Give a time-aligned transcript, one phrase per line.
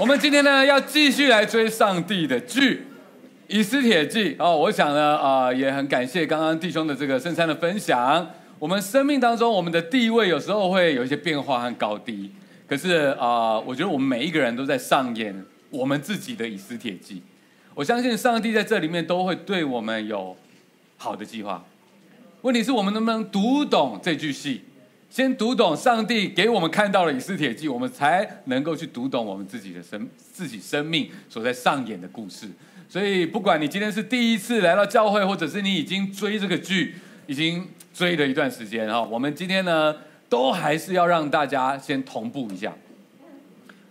[0.00, 2.76] 我们今天呢，要继续来追上帝的剧
[3.48, 4.56] 《以斯帖记》哦。
[4.56, 8.26] 我想呢，啊、也很感谢刚刚弟兄的这个圣餐的分享。
[8.58, 12.30] 我们生命当中，我们的地位有时候会有一些变化和高低。
[12.66, 17.16] 可是啊、我觉得我们每一个人都在上演我们自己的《以斯帖记》。
[17.74, 20.34] 我相信上帝在这里面都会对我们有
[20.96, 21.62] 好的计划。
[22.40, 24.62] 问题是我们能不能读懂这句戏？
[25.10, 32.46] 先读懂上帝给我们看到了《以斯帖记》，我们才能够去读懂我们自己的生自己生命所在上演的故事。
[32.88, 36.94] 所以，不管你今天是第一次来到教会，或者是你已经追这个剧，
[37.26, 39.96] 已经追了一段时间哈，我们今天呢，
[40.28, 42.72] 都还是要让大家先同步一下。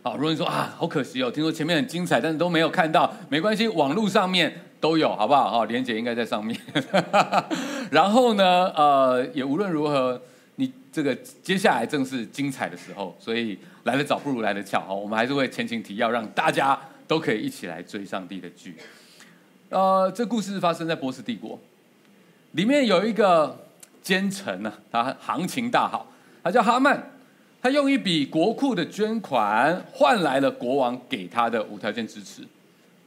[0.02, 5.52] 好，如果你说啊，好可惜哦，听说前面很精彩，但是都没有看到，没关系，网络上面都有，好不好？
[5.52, 6.58] 哈，连姐应该在上面。
[7.92, 10.22] 然后呢，呃，也无论如何。
[11.00, 14.94] 这个接下来正是精彩的时候，所以来得早不如来得巧哈。
[14.94, 18.76] 我们还是会前情提要，让大家都可以一起来追上帝的剧。
[19.70, 21.58] 呃，这故事发生在波斯帝国，
[22.52, 23.66] 里面有一个
[24.02, 26.12] 奸臣呢，他行情大好，
[26.44, 27.02] 他叫哈曼，
[27.62, 32.42] 他用一笔国库的捐款换来了国王给他的无条件支持，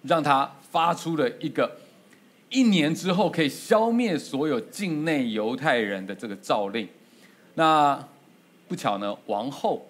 [0.05, 1.70] 让他发出了一个
[2.48, 6.89] 一年之后可以消灭所有境内犹太人的这个诏令。
[7.55, 8.03] 那
[8.67, 9.86] 不巧呢，王后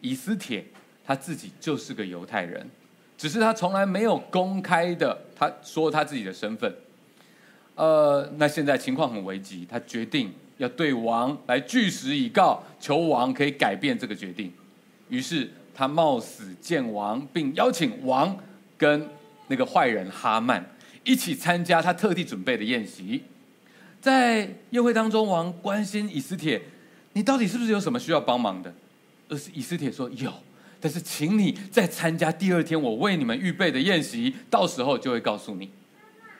[0.00, 0.64] 以斯帖
[1.04, 2.68] 她自己就是个犹太人，
[3.16, 6.74] 只是她从来没有公开的她说她自己的身份。
[7.76, 14.52] 呃，那现在情况很危急，她决定要对王来据实以告，求王可以改变这个决定。
[15.08, 18.36] 于是她冒死见王，并邀请王
[18.76, 19.08] 跟
[19.46, 20.64] 那个坏人哈曼
[21.04, 23.22] 一起参加他特地准备的宴席。
[24.00, 26.60] 在宴会当中，王关心以斯帖。
[27.16, 28.70] 你到底是不是有什么需要帮忙的？
[29.30, 30.30] 而是以斯帖说有，
[30.78, 35.70] 但是请你再参加第二天我为你们预备的宴席，到时候就会告诉你。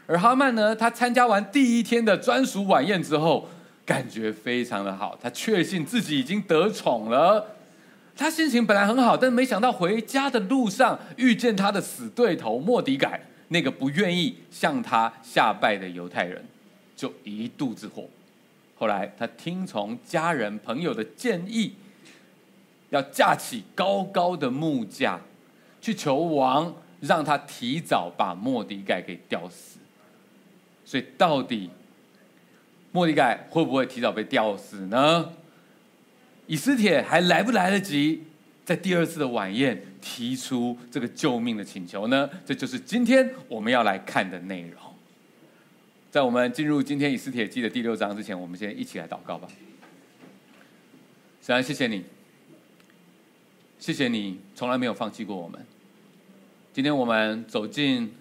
[0.06, 3.48] 而哈曼呢，他参加完第一天的专属晚宴之后，
[3.86, 7.56] 感觉非常的好，他确信自己已经得宠了。
[8.14, 16.44] 他心情本来很好，但没想到回家的路上遇见他的死对头末底改，那个不愿意向他下拜的犹太人，
[16.94, 18.06] 就一肚子火。
[18.78, 21.74] 后来，他听从家人朋友的建议，
[22.90, 25.20] 要架起高高的木架，
[25.80, 29.78] 去求王让他提早把莫迪盖给吊死。
[30.84, 31.70] 所以，到底
[32.92, 35.32] 莫迪盖会不会提早被吊死呢？
[36.46, 38.24] 以斯帖还来不来得及
[38.64, 42.28] 在第二次的晚宴提出这个救命的请求呢？
[42.44, 44.85] 这就是今天我们要来看的内容。
[46.16, 49.46] 在我们进入今天以斯帖记的第六章之前，我们先一起来祷告吧。
[51.42, 52.04] 神啊，谢谢你，
[53.78, 55.60] 谢谢你从来没有放弃过我们。
[56.72, 58.14] 今天我们走进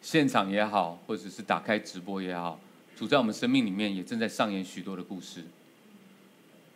[0.00, 2.58] 现场也好，或者是打开直播也好，
[2.96, 5.44] 主在我们生命里面也正在上演许多的故事。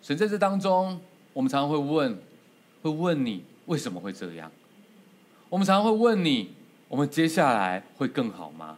[0.03, 1.01] 神在这当中，
[1.33, 2.19] 我们常常会问，
[2.83, 4.53] 会问你为什么会这样？
[5.49, 6.51] 我们常常会问你，
[6.89, 8.77] 我们接下来会更好吗？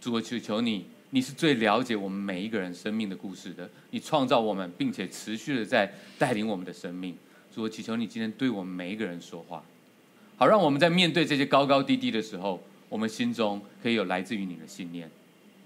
[0.00, 0.86] 主，我求求你。
[1.10, 3.68] 你是最了解我们每一个人生命的故事的。
[3.90, 7.16] 你创造我们，并且持续的在带领我们的生命。
[7.54, 9.62] 主，我祈求你今天对我们每一个人说话，
[10.36, 15.10] 好让我们在面对这些高高低低的时候，我们心中可以有来自于你的信念。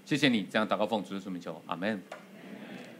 [0.05, 2.01] 谢谢你这样祷告奉主的圣名求，阿门。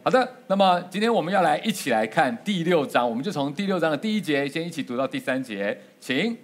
[0.02, 6.36] 好的，那么今天我们要来一起来看第六章，我们就从第六章的第一节先一起读到第三节，请。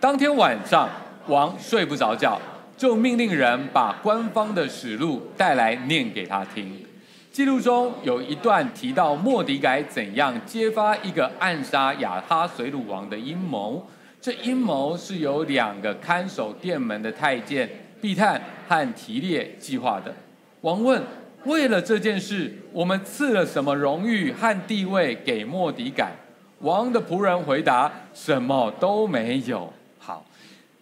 [0.00, 0.88] 当天晚上，
[1.28, 2.40] 王睡不着觉。
[2.80, 6.82] 就命令人把官方的史录带来念给他听。
[7.30, 13.86] 记录中有一段提到莫迪改怎样揭发一个暗杀亚哈水鲁王的阴谋。
[14.18, 17.68] 这阴谋是由两个看守殿门的太监
[18.00, 20.14] 毕探和提列计划的。
[20.62, 21.02] 王问：
[21.44, 26.16] 为了这件事，我们赐了什么荣誉和地位给莫迪改？
[26.60, 29.70] 王的仆人回答：什么都没有。
[29.98, 30.24] 好，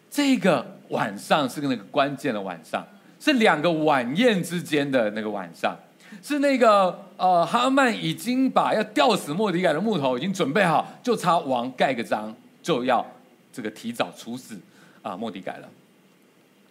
[0.09, 0.78] 这个。
[0.89, 2.87] 晚上是个那个关键的晚上，
[3.21, 5.77] 是两个晚宴之间的那个晚上，
[6.23, 13.05] 是那个呃哈曼已经把要吊死莫迪改的木头已经准备好，就差王盖个章，就要
[13.53, 14.59] 这个提早处死
[15.03, 15.69] 啊莫迪改了。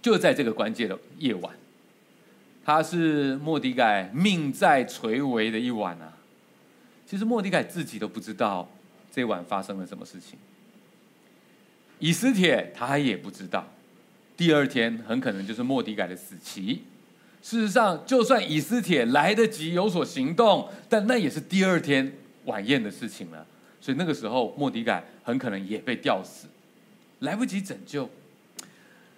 [0.02, 1.54] 就在这个关键的夜晚，
[2.64, 6.14] 他是莫迪改命在垂危的一晚啊。
[7.06, 8.70] 其实莫迪改自己都不知道
[9.12, 10.38] 这晚发生了什么事情，
[12.00, 13.66] 以斯帖他也不知道。
[14.38, 16.84] 第二天很可能就是莫迪改的死期。
[17.42, 22.14] 事实上，就算以斯帖来得及有所行动，但那也是第二天
[22.46, 23.46] 晚宴的事情了。
[23.82, 26.48] 所以那个时候，莫迪改很可能也被吊死。
[27.20, 28.10] 来不及拯救。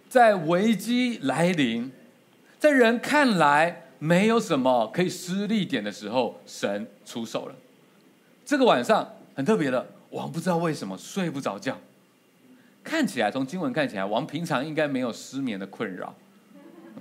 [0.07, 1.91] 在危机来临，
[2.57, 7.55] 在人看来没有什么可以施力点的时候，神出手了。
[8.45, 11.77] 这个晚上很特别的，王不知道为什么睡不着觉。
[12.89, 16.15] 看起来从经文看起来，王平常应该没有失眠的困扰。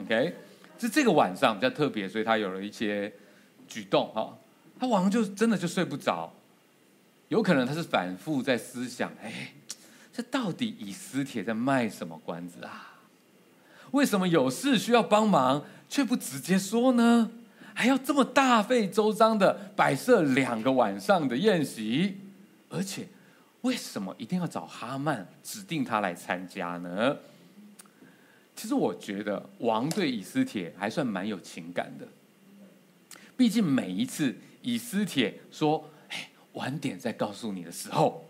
[0.03, 0.35] OK，
[0.79, 3.11] 是这个晚上比较特别，所以他有了一些
[3.67, 4.37] 举动哈。
[4.79, 6.31] 他王就真的就睡不着，
[7.29, 9.55] 有可能他是反复在思想，哎，
[10.13, 12.99] 这到底以斯帖在卖什么关子啊？
[13.93, 17.31] 为什么有事需要帮忙，却不直接说呢？
[17.73, 22.19] 还要这么大费周章的摆设两个晚上的宴席，
[22.69, 23.09] 而且
[23.63, 27.17] 为什么一定要找哈曼指定他来参加呢？
[28.55, 32.07] 其实我觉得王对以斯帖还算蛮有情感的，
[33.37, 38.25] 毕竟每一次以斯帖说“哎，晚点再告诉你”的时候，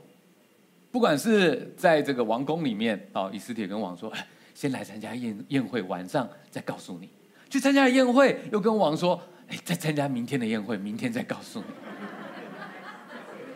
[0.91, 4.27] 不管是在这个王宫里面哦，以斯帖跟王说：“哎。”
[4.59, 7.09] 先来参加宴宴会，晚上再告诉你。
[7.49, 11.67] 去参加宴会，又跟王说：“哎，再参加明天的宴会，明天再告诉你，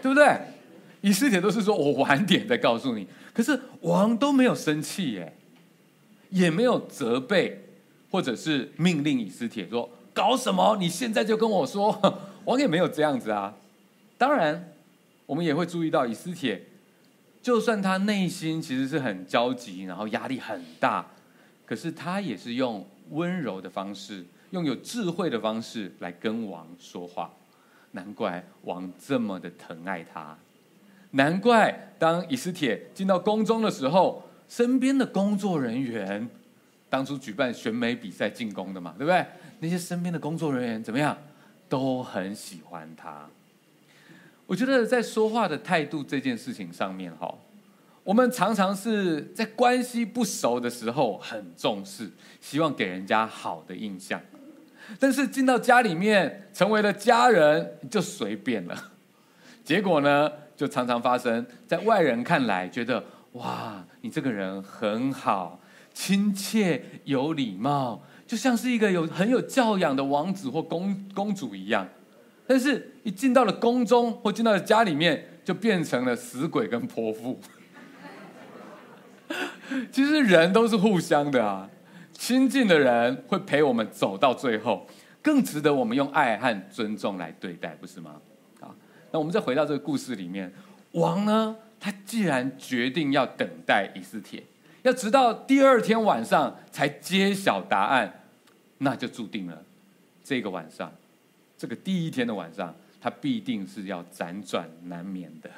[0.01, 0.25] 对不对？”
[1.03, 5.37] 以斯帖都是说：“我晚点再告诉你。”可是王都没有生气耶，
[6.31, 7.63] 也没有责备，
[8.11, 10.77] 或者是命令以斯帖说：“搞什么？
[10.81, 12.19] 你现在就跟我说。
[12.47, 13.55] ”王也没有这样子啊。
[14.17, 14.73] 当然，
[15.27, 16.65] 我们也会注意到以斯帖。
[17.43, 21.05] 就算他内心其实是很焦急，然后压力很大，
[21.67, 27.33] 可是他也是用温柔的方式，用有智慧的方式来跟王说话。
[27.91, 30.39] 难怪王这么的疼爱他，
[31.13, 36.29] 难怪当以斯帖进到宫中的时候，身边的工作人员，
[36.91, 39.25] 当初举办选美比赛进宫的嘛，对不对？
[39.61, 41.17] 那些身边的工作人员怎么样，
[41.69, 43.27] 都很喜欢他。
[44.47, 47.33] 我觉得在说话的态度这件事情上面，哈，
[48.03, 52.11] 我们常常是在关系不熟的时候很重视，
[52.41, 54.21] 希望给人家好的印象，
[54.99, 58.91] 但是进到家里面成为了家人就随便了，
[59.65, 60.31] 结果呢，
[60.63, 65.59] 就常常发生在外人看来觉得哇，你这个人很好，
[65.93, 71.89] 亲切有礼貌，就像是一个有很有教养的王子或公公主一样。
[72.47, 77.41] 但是，一进到了宫中或进到了家里面，就变成了死鬼跟泼妇。
[79.91, 81.69] 其实人都是互相的啊，
[82.13, 84.87] 亲近的人会陪我们走到最后，
[85.21, 88.21] 更值得我们用爱和尊重来对待，不是吗？
[89.13, 90.53] 那我们再回到这个故事里面，
[90.93, 94.43] 王呢，他既然决定要等待以斯帖，
[94.83, 98.25] 要直到第二天晚上才揭晓答案，
[98.79, 99.63] 那就注定了
[100.25, 100.91] 这个晚上。
[101.59, 105.51] 这个第一天的晚上，他必定是要辗转难眠的。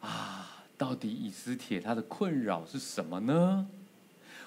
[0.00, 3.66] 啊，到底以斯帖他的困扰是什么呢？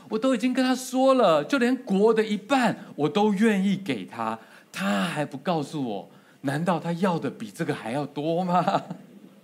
[0.09, 4.39] 我都已经跟他说了，就连国的一半我都愿意给他，
[4.71, 6.09] 他还不告诉我，
[6.43, 8.83] 难道他要的比这个还要多吗？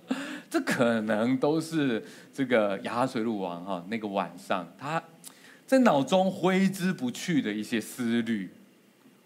[0.49, 2.03] 这可能都是
[2.33, 5.03] 这个亚哈随鲁王哈那个晚上他
[5.67, 8.49] 在脑中挥之不去的一些思虑，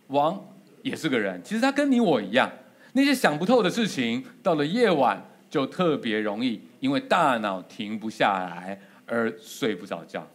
[0.07, 0.41] 王。
[0.83, 2.51] 也是个人，其实他跟你我一样，
[2.91, 10.27] 那些想不透的事情，到了夜晚就特别容易，因为大脑停不下来而睡不着觉。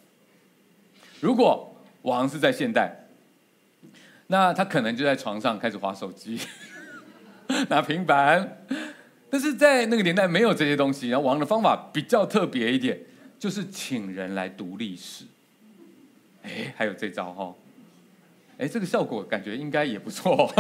[1.21, 3.09] 如果王是在现代，
[4.29, 6.41] 那他可能就在床上开始划手机，
[7.69, 8.65] 拿平板。
[9.31, 12.99] 但是在那个年代没有这些东西，然后王的方法比较特别一点，
[13.39, 15.25] 就是请人来读历史。
[16.43, 17.55] 哎，还有这招哈。
[18.57, 20.51] 哎，这个效果感觉应该也不错，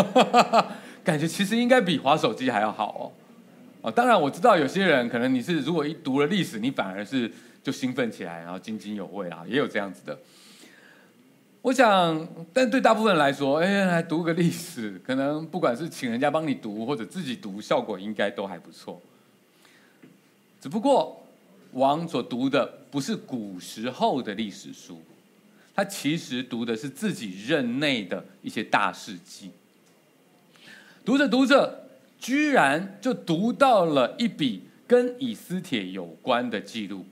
[1.03, 3.03] 感觉其实应该比滑手机还要好哦
[3.83, 3.91] 哦。
[3.91, 7.31] 当然我知道有些人可能你是如果一读了历史，你反而是
[7.63, 10.17] 就兴奋起来，然后津津有味啊，也有这样子的。
[11.69, 18.99] 我想，但对大部分人来说，哎，来读个历史，可能不管是请人家帮你读或者自己读，效果应该都还不错。
[20.63, 21.23] 只不过
[21.73, 24.99] 王所读的不是古时候的历史书。
[25.75, 29.51] 他其实读的是自己任内的一些大事记，
[31.05, 31.85] 读着读着，
[32.19, 37.05] 居然就读到了一笔跟以斯帖有关的记录，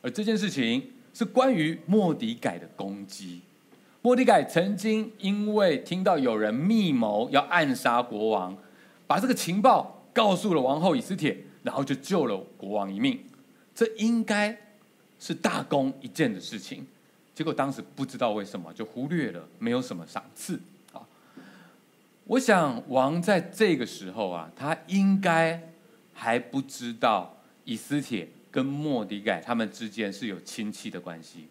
[0.00, 3.40] 而这件事情是关于末底改的攻击。
[4.08, 8.56] 莫迪改曾经因为听到有人密谋要暗杀国王，
[9.06, 13.22] 把这个情报告诉了王后以斯帖，然后就救了国王一命。
[13.74, 14.56] 这应该
[15.20, 16.86] 是大功一件的事情。
[17.34, 20.58] 结果当时不知道为什么就忽略了，没有什么赏赐
[20.94, 21.04] 啊。
[22.24, 25.68] 我想王在这个时候啊，他应该
[26.14, 27.36] 还不知道
[27.66, 31.48] 以斯帖跟莫迪改他们之间是有亲戚的关系。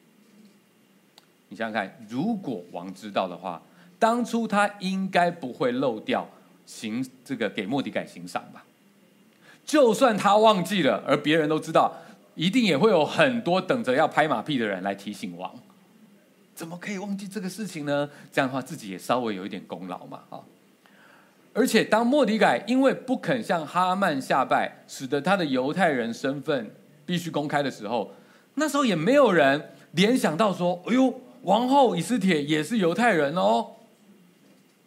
[1.49, 3.61] 你想想看，如果王知道的话，
[3.97, 6.27] 当初他应该不会漏掉
[6.65, 8.63] 行这个给莫迪改行赏吧？
[9.65, 11.93] 就算他忘记了，而别人都知道，
[12.35, 15.53] 一定也会有很多等着要拍马屁的人来提醒王。
[16.55, 18.09] 怎么可以忘记这个事情呢？
[18.31, 20.39] 这样的话，自己也稍微有一点功劳嘛，啊！
[21.53, 26.71] 而且当莫迪改因为不肯向哈曼下拜，使得他的犹太人身份
[27.05, 28.11] 必须公开的时候，
[28.55, 31.13] 那时候也没有人联想到说：“哎呦，
[31.43, 33.71] 王后以斯帖也是犹太人哦。”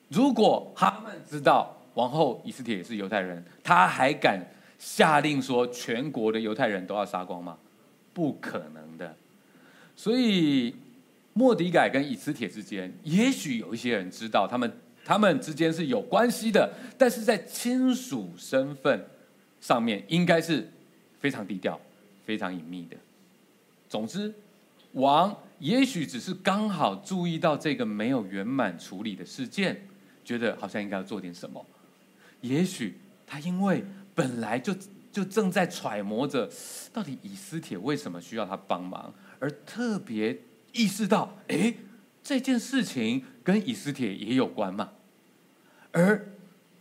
[0.08, 4.40] 如果哈曼知道王后以斯帖也是犹太人，他还敢
[4.78, 7.56] 下令说全国的犹太人都要杀光吗？
[8.12, 9.14] 不可能的。
[9.94, 10.74] 所以
[11.32, 14.72] 莫迪改跟以斯帖之间，也许有一些人知道他们。
[15.02, 19.04] 他们之间是有关系的，但是在亲属身份
[19.60, 20.70] 上面，应该是
[21.18, 21.80] 非常低调、
[22.24, 22.96] 非常隐秘的。
[23.88, 24.32] 总之，
[24.92, 29.86] 王也许只是刚好注意到这个没有圆满处理的事件，
[30.24, 31.64] 觉得好像应该要做点什么。
[32.40, 34.74] 也许他因为本来就
[35.12, 36.50] 就正在揣摩着，
[36.92, 40.36] 到底以斯帖为什么需要他帮忙，而特别
[40.72, 41.72] 意识到，哎。
[42.22, 44.90] 这件事情跟以斯帖也有关嘛，
[45.90, 46.28] 而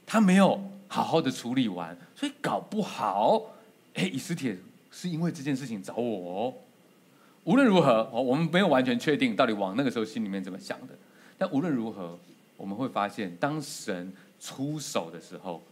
[0.05, 3.55] 他没有好好的处理完，所以搞不好，
[3.93, 4.57] 哎，以斯帖
[4.91, 6.53] 是因为这件事情找我哦。
[7.49, 10.93] 无论如何，我们没有完全确定到底王那个时候心里面怎么想的。
[11.35, 12.15] 但无论如何，
[12.55, 15.63] 我们会发现，当神出手的时候，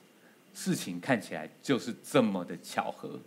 [0.56, 3.20] 事情看起来就是这么的巧合。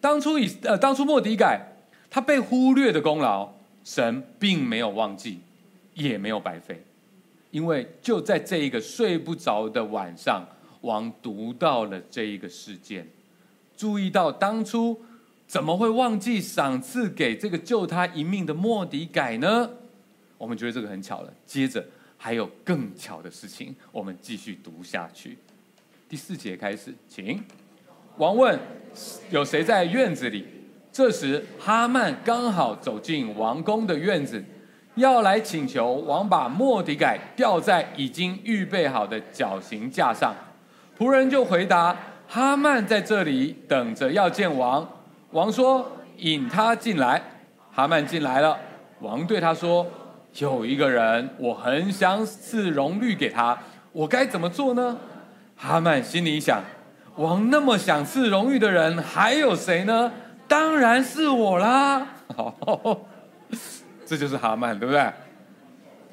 [0.00, 1.60] 当初以呃，当初莫迪改
[2.08, 3.52] 他被忽略的功劳。
[3.82, 5.40] 神并没有忘记，
[5.94, 6.82] 也没有白费，
[7.50, 10.46] 因为就在这一个睡不着的晚上，
[10.82, 13.08] 王读到了这一个事件，
[13.78, 15.00] 注意到当初
[15.50, 19.68] 怎么会忘记赏赐给这个救他一命的莫迪改呢？
[20.38, 21.32] 我们觉得这个很巧了。
[21.44, 21.84] 接着
[22.16, 25.36] 还有更巧的事情，我们继续读下去。
[26.08, 27.42] 第四节开始，请
[28.18, 28.56] 王问：
[29.30, 30.46] 有谁在院子里？
[30.92, 34.44] 这时，哈曼刚好走进王宫的院子，
[34.94, 40.32] 要来请求王把莫迪改吊在已经预备好的绞刑架上。
[40.96, 41.96] 仆人就回答
[42.28, 44.88] ：“哈曼在这里等着要见王。”
[45.32, 47.22] 王说：“引他进来。”
[47.72, 48.58] 哈曼进来了。
[49.00, 49.86] 王对他说
[50.38, 53.58] ：“有一个人，我很想赐荣誉给他，
[53.92, 54.98] 我该怎么做呢？”
[55.56, 56.62] 哈曼心里想
[57.16, 60.12] ：“王那么想赐荣誉的人，还有谁呢？”
[60.48, 62.08] 当然是我啦！
[62.34, 63.06] 好，
[64.04, 65.00] 这就是哈曼，对不对？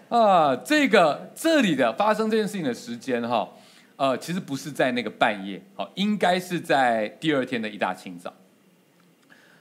[0.09, 3.49] 啊，这个这里的发生这件事情的时间，哈，
[3.95, 8.31] 呃，其实不是在那个半夜，好，应该是在第二天的一大清早，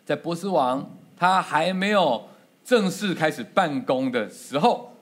[0.06, 2.26] 在波斯王他还没有
[2.64, 4.94] 正式开始办公的时候，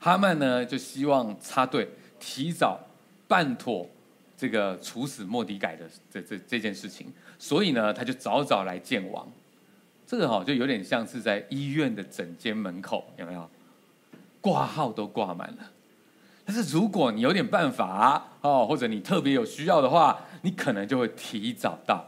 [0.00, 2.80] 哈曼呢就希望插队，提早
[3.28, 3.86] 办妥。
[4.36, 9.28] 这个处死莫迪改的这这这件事情，所以呢，他就早早来见王。
[10.06, 13.46] 这个哈就有点像是在医院的诊间门口，有没有？
[14.40, 15.70] 挂号都挂满了。
[16.46, 22.06] 但是如果你有点办法哦，或者你特别有需要的话，你可能就会提早到，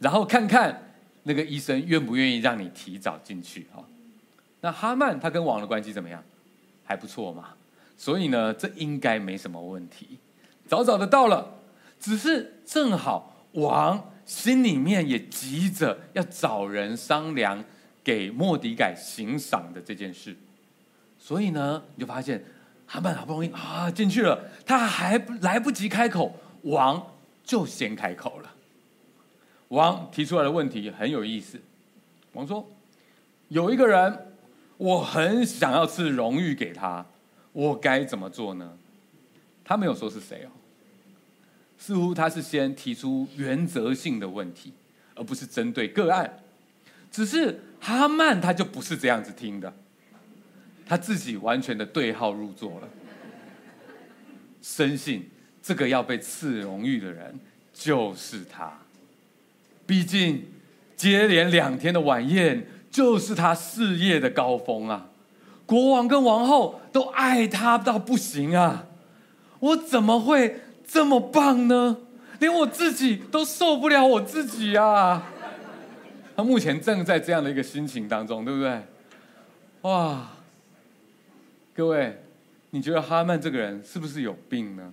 [0.00, 0.83] 然后看看
[1.24, 3.84] 那个医生愿不愿意让你提早进去哈。
[4.60, 6.22] 那哈曼他跟王的关系怎么样？
[6.84, 7.48] 还不错嘛。
[7.96, 10.18] 所以呢，这应该没什么问题。
[10.66, 11.58] 早早的到了，
[12.00, 17.62] 只是正好王心里面也急着要找人商量
[18.02, 20.34] 给莫迪改行赏的这件事，
[21.18, 22.42] 所以呢，你就发现
[22.86, 27.14] 哈曼好不容易啊进去了，他还来不及开口，王
[27.44, 28.53] 就先开口了。
[29.74, 31.60] 王提出来的问题很有意思，
[32.32, 32.66] 王说
[33.48, 34.26] ：“有一个人，
[34.76, 37.04] 我很想要赐荣誉给他，
[37.52, 38.78] 我该怎么做呢？”
[39.64, 40.50] 他没有说是谁哦，
[41.78, 44.72] 似乎他是先提出原则性的问题，
[45.14, 46.42] 而不是针对个案。
[47.10, 49.72] 只是哈曼他就不是这样子听的，
[50.86, 52.88] 他自己完全的对号入座了，
[54.60, 55.30] 深信
[55.62, 57.38] 这个要被赐荣誉的人
[57.72, 58.83] 就是他。
[59.86, 60.46] 毕竟
[60.96, 65.08] 接连两天的晚宴就是他事业的高峰啊，
[65.66, 68.86] 国王跟王后都爱他到不行啊。
[69.60, 71.98] 我怎么会这么棒呢？
[72.38, 75.30] 连我自己都受不了我自己啊！
[76.36, 78.82] 他目前正在这样的一个心情当中，对不对？
[79.82, 80.32] 哇！
[81.72, 82.20] 各位，
[82.70, 84.92] 你觉得哈曼这个人是不是有病呢？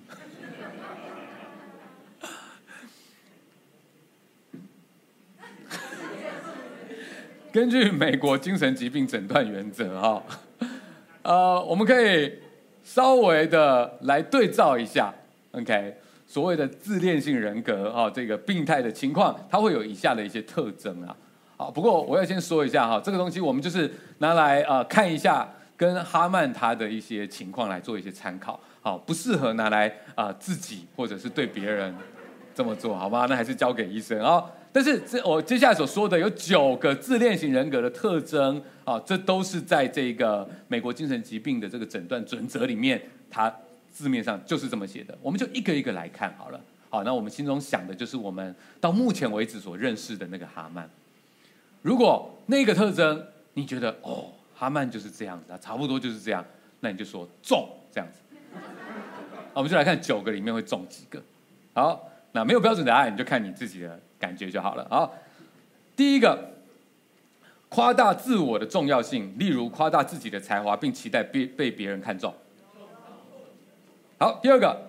[7.52, 10.24] 根据美国精神疾病诊断原则，哈，
[11.22, 12.32] 呃，我们可以
[12.82, 15.14] 稍微的来对照一下
[15.52, 15.94] ，OK，
[16.26, 21.14] 所谓的自恋性人格，哈，这个病态的情况，它会有以下的一些特征啊。
[21.58, 31.94] 好，不过我要先说一下哈，这个东西我们就是拿来呃看一下，跟哈曼他的一些情况来做一些参考，好，不适合拿来啊、自己或者是对别人
[32.56, 33.26] 这么做，好吧？
[33.30, 34.42] 那还是交给医生啊。
[34.74, 43.54] 但是这我接下来所说的有九个自恋型人格的特征啊，这都是在这个美国精神疾病的这个诊断准则里面，它
[43.92, 45.18] 字面上就是这么写的。
[45.22, 46.62] 我们就一个一个来看好了。
[46.90, 50.90] 好，那我们心中想的就是我们到目前为止所认识的那个哈曼。
[51.82, 56.46] 如果那个特征你觉得哦，哈曼就是这样子，差不多就是这样，
[56.82, 58.20] 那你就说中这样子。
[59.54, 61.22] 我们就来看九个里面会中几个。
[61.74, 64.00] 好，那没有标准答案，你就看你自己的。
[64.22, 64.86] 感觉就好了。
[64.88, 65.12] 好，
[65.96, 66.52] 第一个，
[67.70, 72.32] 夸大自我的重要性，例如夸大自己的才华，并期待被被别人看中。
[74.20, 74.80] 好，第二个，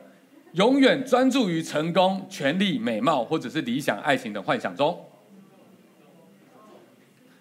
[0.53, 5.03] 永远专注于成功、权力、美貌，或者是理想爱情的幻想中。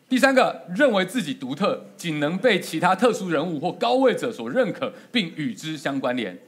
[0.07, 6.39] 第三个，认为自己独特，仅能被其他特殊人物或高位者所认可，并与之相关联。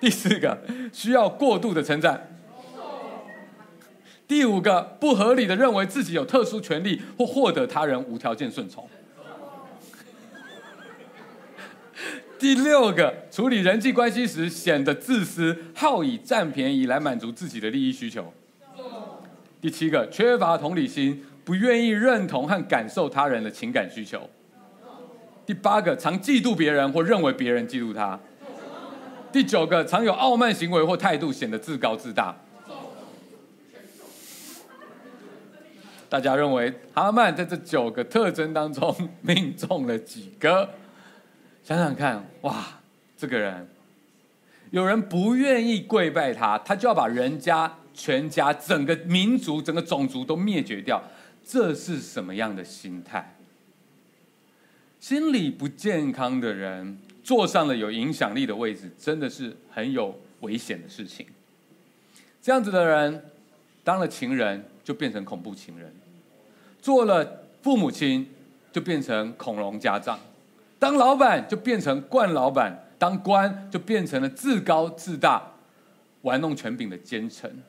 [0.00, 0.58] 第四个，
[0.92, 2.28] 需要过度的称赞。
[4.26, 8.88] 第五个，不合理的认为自己有特殊权利或获得他人无条件顺从。
[12.38, 18.32] 第六个，处理人际关系时显得自私，好以占便宜来满足自己的利益需求。
[19.60, 24.30] 第七个，缺乏同理心，不愿意认同和感受他人的情感需求。
[25.44, 28.20] 第八个，常嫉妒别人或认为别人嫉妒他。
[29.30, 32.34] 第九个，常有傲慢行为或态度，显得自高自大。
[36.08, 40.70] 大家认为哈曼在这九个特征当中命中了几个？
[41.62, 42.80] 想想看，哇，
[43.18, 43.68] 这个人，
[44.70, 51.02] 有人不愿意跪拜他，他就要把人家全家、整个民族、整个种族都灭绝掉，
[51.46, 53.36] 这是什么样的心态？
[54.98, 61.26] 心理不健康的人坐上了有影响力的位置，真的是很有危险的事情。
[62.40, 63.22] 这样子的人
[63.84, 65.92] 当了情人，就变成恐怖情人，
[66.80, 68.26] 做了父母亲
[68.72, 70.18] 就变成恐龙家长，
[70.78, 75.52] 当老板就变成惯老板，当官就变成了自高自大、
[76.22, 77.62] 玩弄权柄的奸臣。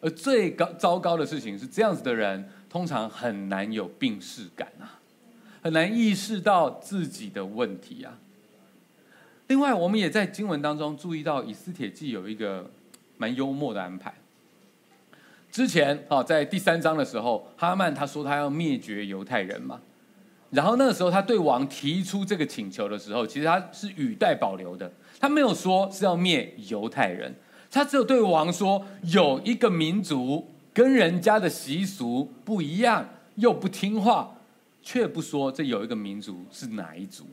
[0.00, 4.98] 而最高糟糕的事情是，这样子的人通常很难有病识感啊，
[5.62, 8.18] 很难意识到自己的问题啊。
[9.50, 12.70] 另外，我们也在经文当中注意到，以斯帖记有一个
[13.16, 14.14] 蛮幽默的安排。
[15.50, 19.80] 之前啊，在第三章的时候，哈曼他说他要灭绝犹太人嘛，
[20.50, 27.34] 然后那个时候他对王提出这个请求的时候，其实他是语带保留的，他没有说是要灭犹太人，
[27.72, 34.36] 他只有对王说有一个民族跟人家的习俗不一样，又不听话，
[34.80, 37.26] 却不说这有一个民族是哪一族。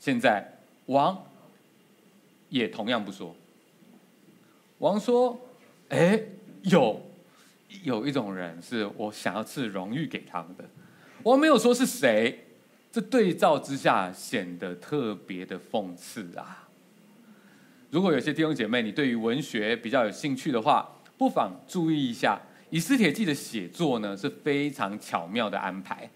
[0.00, 0.57] 现在
[0.88, 1.24] 王
[2.50, 3.34] 也同样不说，
[4.76, 5.40] 王说
[5.88, 6.20] ：“哎，
[6.64, 7.00] 有。”
[7.84, 10.64] 有一种人是我想要赐荣誉给他们的，
[11.22, 12.46] 我没有说是谁，
[12.90, 16.66] 这对照之下显得特别的讽刺啊！
[17.90, 26.10] 如果有些弟兄姐妹你对于文学比较有兴趣的话，不妨注意一下《以斯帖记》的写作呢是非常巧妙的安排，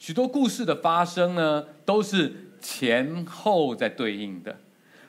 [0.00, 4.58] 许多故事的发生呢都是前后在对应的，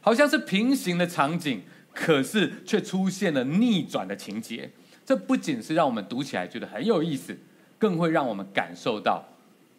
[0.02, 1.62] 好像是平行的场景，
[1.94, 4.72] 可是却出现了逆转的情节。
[5.06, 7.38] 这不仅是让我们读起来觉得很有意思，
[7.78, 9.26] 更会让我们感受到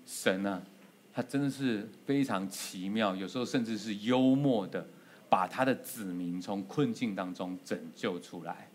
[0.05, 0.63] 神呢、啊，
[1.15, 4.85] 他真的是非常奇妙，有时候甚至是幽默的，
[5.29, 8.69] 把他的子民从困境当中拯救出来。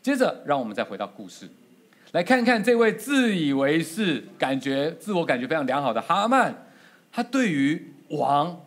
[0.00, 1.50] 接着，让我们再回到故事，
[2.12, 6.66] 来看看这位自以为是、感觉自我感觉非常良好的哈曼，
[7.12, 8.60] 他对于王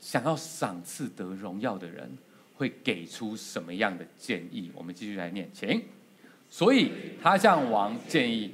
[0.00, 2.18] 想要赏赐得荣耀的人，
[2.56, 4.70] 会给出什么样的建议？
[4.74, 5.82] 我们继续来念，请。
[6.50, 6.92] 所以
[7.22, 8.52] 他向王建议，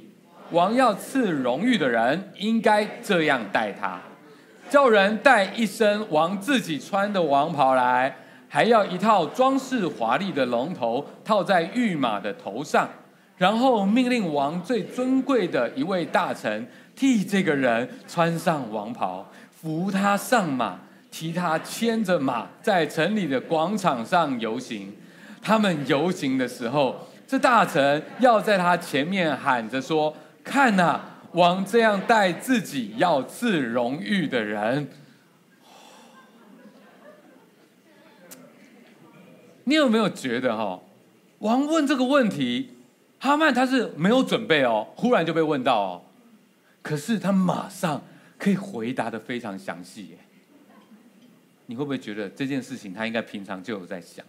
[0.51, 4.01] 王要赐荣誉的人应该这样待他：
[4.69, 8.15] 叫人带一身王自己穿的王袍来，
[8.47, 12.89] 还要一套装饰华丽的龙头套在御马的头上，
[13.37, 19.29] 然后命令王最尊贵的一位大臣替这个人穿上王袍，
[19.61, 20.79] 扶他上马，
[21.11, 24.95] 替他牵着马，在城里的广场上游行。
[25.41, 27.07] 他们游行的时候。
[27.29, 34.89] 这大臣要在他前面喊着说：“看呐、啊，王这样待自己要赐荣誉的人。
[39.65, 40.79] 你有没有觉得哈，
[41.37, 42.77] 王问这个问题，
[43.19, 46.01] 哈曼他是没有准备哦，忽然就被问到哦，
[46.81, 48.01] 可是他马上
[48.39, 50.17] 可以回答得非常详细耶。
[51.67, 54.25] 你会不会觉得这件事情他应该平常就有在想？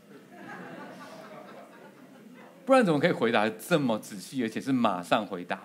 [2.67, 5.59] 不然怎么可以回答这么仔细，而且是马上回答？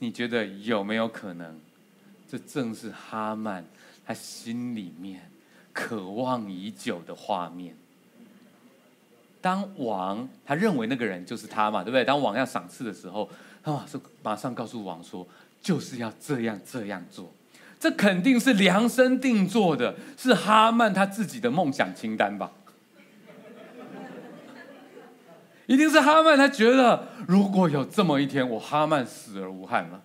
[0.00, 1.58] 你觉得有没有可能，
[2.28, 3.64] 这正是哈曼
[4.04, 5.30] 他心里面
[5.72, 7.76] 渴望已久的画面？
[9.40, 12.04] 当王他认为那个人就是他嘛，对不对？
[12.04, 13.30] 当王要赏赐的时候，
[13.62, 15.26] 他马上马上告诉王说，
[15.66, 17.32] 就是要这样这样做。
[17.80, 22.52] 这肯定是量身定做的，是哈曼他自己的梦想清单吧？
[25.66, 30.00] 一定是哈曼，他觉得如果有这么一天，我哈曼死而无憾了。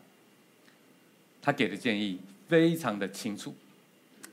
[1.43, 2.19] 他给的建议
[2.49, 3.53] 非常的清楚，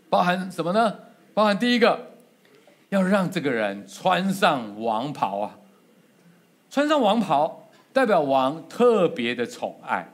[0.09, 0.99] 包含什么呢？
[1.35, 2.13] 包含第一个，
[2.89, 5.59] 要让这个人穿上王袍啊，
[6.71, 10.09] 穿上王袍代表王特别的宠爱，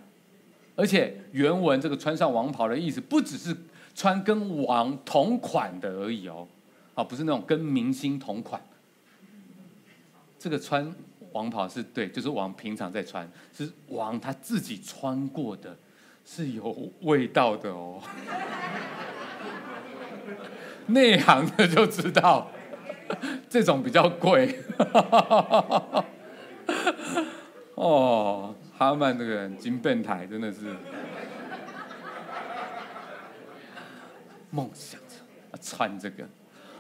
[0.76, 3.56] 而且原文这个穿上王袍的意思，不只是
[3.94, 6.46] 穿跟王同款的而已哦，
[6.94, 8.60] 啊，不是那种跟明星同款。
[10.38, 10.92] 这个穿
[11.32, 15.76] 王袍是对，就是王平常在穿，是王他自己穿过的，
[16.24, 18.00] 是有味道的哦。
[20.88, 22.50] 内行的就知道，
[23.48, 24.58] 这种比较贵。
[27.74, 28.13] 哦，
[28.94, 30.74] 曼这个金变台，真的是。
[34.50, 36.24] 梦想着穿这个，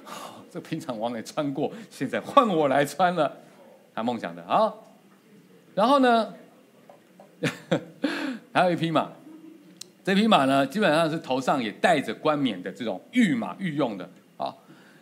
[0.48, 3.36] 这平常王也穿过，现在换我来穿了。
[3.92, 4.72] 他梦想的啊，
[5.74, 6.32] 然后呢，
[8.54, 9.10] 还有一匹马，
[10.04, 14.08] 这匹马呢，基本上是头上也戴着冠冕的这种御马御用的。
[14.36, 14.54] 啊。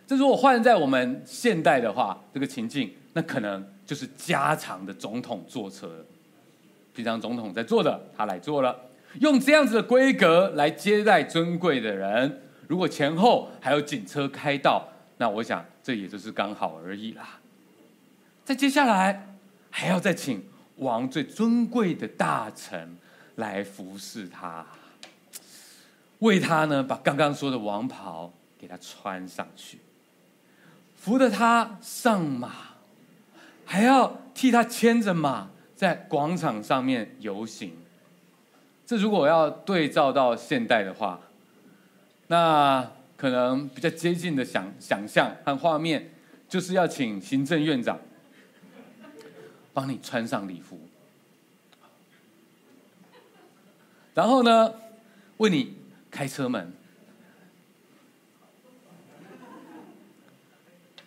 [0.07, 6.05] 这如果换在我们现代的话，这个情境，那可能就是加长的总统坐车，
[6.95, 8.77] 平常总统在做的，他来做了，
[9.21, 12.43] 用这样子的规格来接待尊贵的人。
[12.69, 17.39] 如果前后还有警车开道，那我想这也就是刚好而已啦。
[18.45, 19.37] 再接下来，
[19.71, 20.45] 还要再请
[20.77, 22.97] 王最尊贵的大臣
[23.37, 24.67] 来服侍他，
[26.19, 29.79] 为他呢把刚刚说的王袍给他穿上去，
[30.97, 32.51] 扶着他上马，
[33.65, 35.51] 还要替他牵着马
[35.83, 37.77] 在广场上面游行。
[38.87, 41.21] 这如果要对照到现代的话，
[42.29, 46.15] 那可能比较接近的想想象和画面，
[46.49, 47.99] 就是要请行政院长。
[49.73, 50.79] 帮你穿上礼服，
[54.15, 54.75] 然后呢，
[55.39, 55.79] 为你
[56.13, 56.73] 开车门，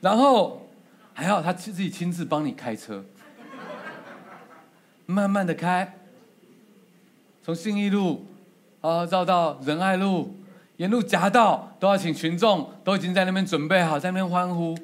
[0.01, 0.67] 然后
[1.13, 3.05] 还要他自己亲自帮你开车，
[5.05, 5.97] 慢慢的开，
[7.43, 8.25] 从信义路
[8.81, 10.35] 啊绕到仁爱路，
[10.77, 14.75] 沿路夹道都要请群众都已经在那边准备好，在那边欢呼，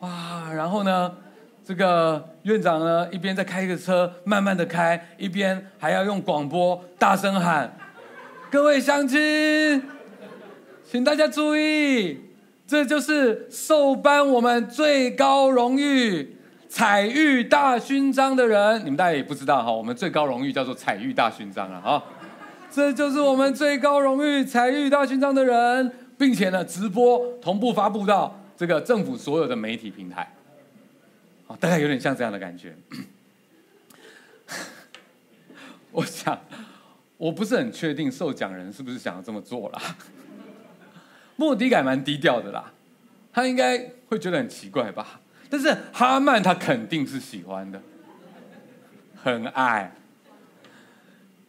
[0.00, 1.12] 哇，然后呢？
[1.64, 7.76] 这个院长呢，一边在开一个车，慢慢的开，一边还要用广播大声喊
[8.50, 9.82] ：“各位乡亲，
[10.90, 12.20] 请大家注意，
[12.66, 16.37] 这就是受颁我们最高荣誉
[16.78, 18.78] 彩玉大勋章的人。
[18.82, 22.00] 你们大家也不知道哈，我们最高荣誉叫做彩玉大勋章了哈。
[22.70, 30.32] 这就是我们最高荣誉彩玉大勋章的人，并且呢，直播同步发布到这个政府所有的媒体平台。”
[31.58, 32.76] 大概有点像这样的感觉。
[35.90, 36.40] 我想，
[37.16, 39.82] 我不是很确定受奖人是不是想要这么做啦。
[41.34, 42.72] 末底改蛮低调的啦，
[43.32, 45.18] 他应该会觉得很奇怪吧。
[45.50, 47.80] 但是哈曼他肯定是喜欢的，
[49.22, 49.92] 很爱。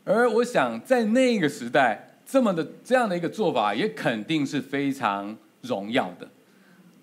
[0.05, 6.27] 而我想在那个时代，这么的这样的一个做法，也肯定是非常荣耀的。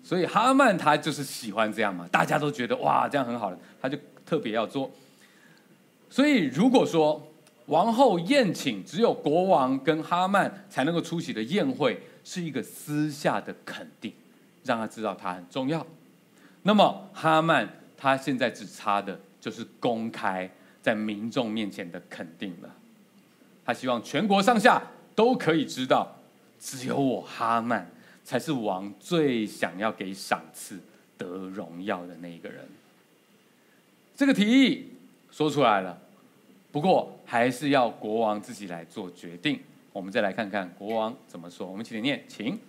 [0.03, 4.91] 所以哈曼他就是喜欢这样嘛，大家都觉得哇，这样很好的，他就特别要做。
[6.09, 7.31] 所以如果说
[7.65, 14.13] 王后宴请只有国王跟哈曼才能够出席的宴会，是一个私下的肯定，
[14.63, 15.85] 让他知道他很重要。
[16.63, 17.67] 那么哈曼
[17.97, 20.49] 他现在只差的就是公开
[20.81, 22.75] 在民众面前的肯定了。
[23.65, 24.81] 他希望全国上下
[25.15, 26.15] 都可以知道，
[26.59, 27.89] 只有我哈曼。
[28.27, 30.77] 才是王最想要给赏赐、
[31.17, 32.59] 得荣耀的那一个人。
[34.17, 34.89] 这个提议
[35.31, 35.97] 说出来了，
[36.69, 39.57] 不过还是要国王自己来做决定。
[39.93, 41.65] 我们再来看看国王怎么说。
[41.65, 42.59] 我们请你念，请。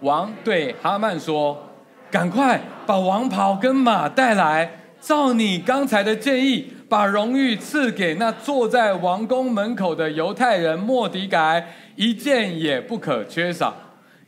[0.00, 1.66] 王对哈曼说
[2.12, 4.70] ：“赶快把王袍跟马带来，
[5.00, 13.74] 照你刚才的建议，把荣誉赐给那坐在王宫门口的犹太人莫迪改，一件也不可缺少。”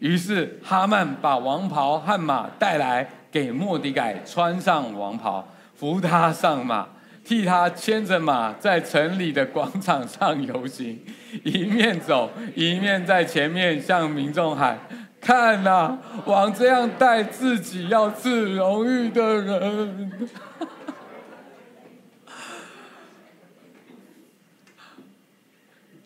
[0.00, 6.88] 于是哈曼把王袍和马带来，给莫迪改穿上王袍，扶他上马。
[7.22, 11.00] 替他牵着马，在城里的广场上游行，
[11.42, 14.78] 一面走一面在前面向民众喊
[15.24, 20.28] ：“看哪，王这样待自己要自荣誉的人。”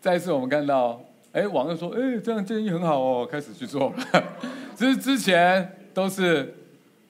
[0.01, 1.01] 再次，我们看到，
[1.33, 3.97] 哎，王就说：“哎，这样建议很好哦，开始去做了。”
[4.77, 6.55] 只是之前都是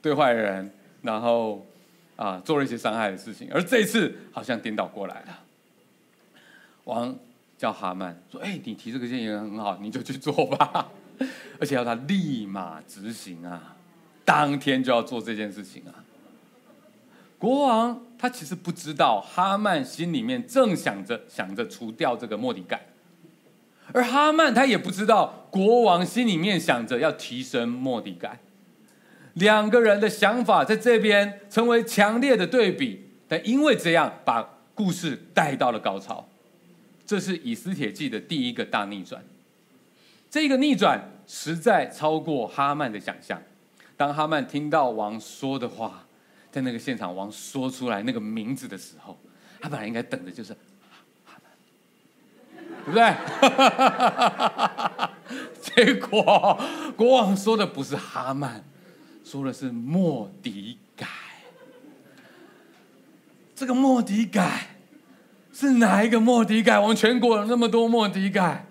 [0.00, 1.64] 对坏人，然后。
[2.16, 5.38] 啊，做了一些伤害的事情，而这一次好像颠倒过来了。
[6.82, 7.16] 王
[7.56, 10.88] 叫哈曼说：“哎，你提这个建议很好，你就去做吧，
[11.58, 13.76] 而且要他立马执行啊，
[14.24, 16.04] 当天就要做这件事情啊。”
[17.38, 22.88] 国王他其实不知道哈曼心里面正想着想着除掉这个末底改，
[23.92, 28.40] 而哈曼他也不知道国王心里面想着要提升末底改。
[29.34, 36.28] 两个人的想法在这边成为强烈的对比，但因为这样把故事带到了高潮。
[37.06, 39.22] 这是以斯帖记的第一个大逆转。
[40.30, 43.42] 这个逆转实在超过哈曼的想象。
[43.96, 46.06] 当哈曼听到王说的话，
[46.50, 49.18] 在那个现场王说出来那个名字的时候，
[49.60, 50.52] 他本来应该等的就是
[51.24, 53.14] 哈曼，对不对？
[55.60, 56.58] 结果
[56.96, 58.64] 国王说的不是哈曼。
[59.24, 61.06] 说的是莫底改，
[63.54, 64.68] 这个末底改
[65.52, 66.78] 是哪一个末底改？
[66.78, 68.64] 我们全国有那么多莫底改，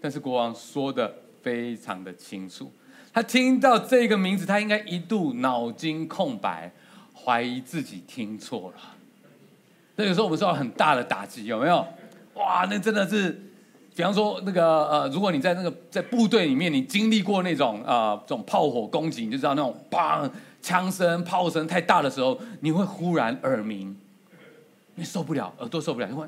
[0.00, 2.70] 但是国王说的非常的清楚。
[3.12, 6.72] 他听到这个名字，他应该一度脑筋空白，
[7.14, 8.76] 怀疑自己听错了。
[9.96, 11.86] 那有时候我们受到很大的打击，有没有？
[12.34, 13.42] 哇，那真的是。
[13.96, 20.30] 比方说，那个呃，如果你在那个在部队里面，你经历过那种、呃，这种炮火攻击，你就知道那种砰
[20.62, 23.98] 枪声、炮声太大的时候，你会忽然耳鸣，
[24.94, 26.24] 你受不了，耳朵受不了，就会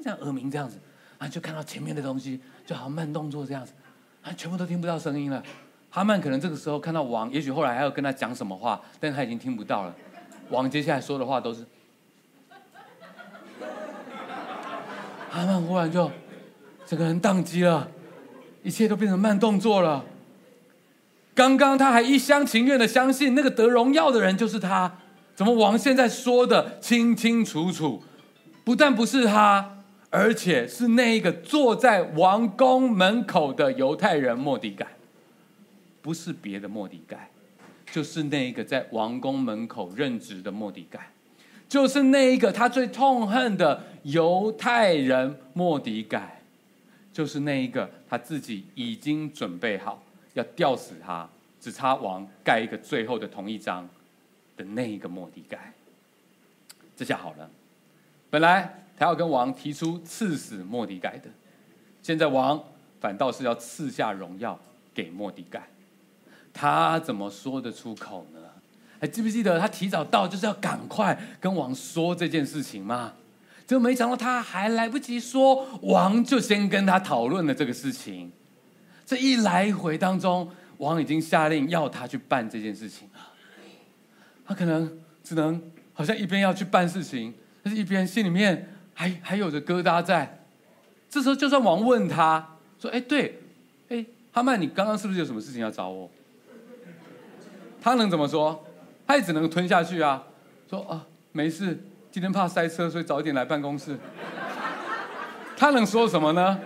[0.00, 0.78] 这样耳鸣这样子，
[1.18, 3.72] 啊，就看到前面的东西，就好慢动作这样子，
[4.22, 5.42] 啊，全部都听不到声音了。
[5.90, 9.94] 哈曼可能这个时候看到王，也许后来还要跟他讲什么话，但是他已经听不到了。
[10.50, 11.64] 王接下来说的话都是，
[15.30, 16.10] 哈曼忽然就。
[16.84, 17.88] 整个人宕机了，
[18.62, 20.04] 一切都变成慢动作了。
[21.32, 24.98] 刚刚他还一厢情愿的相信那个得荣耀的人就是他，
[25.34, 28.02] 怎么王现在说的清清楚楚？
[28.62, 29.81] 不但不是他，
[30.12, 34.86] 而且是那一个坐在王宫门口的犹太人莫迪改，
[36.02, 37.30] 不是别的莫迪改，
[37.90, 41.10] 就是那一个在王宫门口任职的莫迪改，
[41.66, 46.38] 就是那一个他最痛恨的犹太人莫迪改。
[47.12, 51.28] 就是那一个他自己已经准备好要吊死他，
[51.60, 53.86] 只差王盖一个最后的同意章
[54.56, 55.74] 的那一个莫迪改。
[56.96, 57.50] 这下好了，
[58.30, 61.28] 本来他要跟王提出赐死莫迪改的，
[62.00, 62.62] 现在王
[63.00, 64.56] 反倒是要赐下荣耀
[64.94, 65.68] 给莫迪改。
[66.54, 68.38] 他怎么说得出口呢？
[69.00, 73.14] 还记不记得他提早到就是要赶快跟王说这件事情吗？
[73.66, 78.30] 就没想到他还来不及说，王就先跟他讨论了这个事情。
[79.04, 83.20] 这一来回当中，王已经下令要他去办这件事情了。
[84.46, 85.60] 他可能只能
[85.92, 87.34] 好像一边要去办事情，
[87.64, 90.44] 但是一边心里面还还有着疙瘩在。
[91.08, 93.40] 这时候，就算王问他说：“哎，对，
[93.88, 96.10] 哎，哈曼，你刚刚是不是有什么事情要找我？”
[97.82, 98.64] 他能怎么说？
[99.06, 100.24] 他也只能吞下去啊，
[100.70, 101.78] 说：“啊，没事。”
[102.10, 103.98] 今天怕塞车，所以早一点来办公室。
[105.56, 106.60] 他能说什么呢？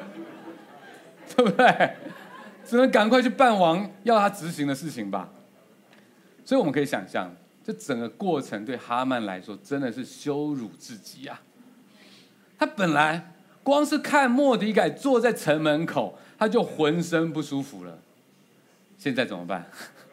[1.36, 1.94] 对不对？
[2.64, 5.28] 只能赶快去办王要他执行的事情吧。
[6.44, 7.32] 所以我们可以想象，
[7.64, 11.40] 这整个过程对哈曼来说真的是羞辱至极啊！
[12.58, 17.98] 他本来光是看莫迪改坐在城门口，他就浑身不舒服了。
[18.98, 19.70] 现在怎么办？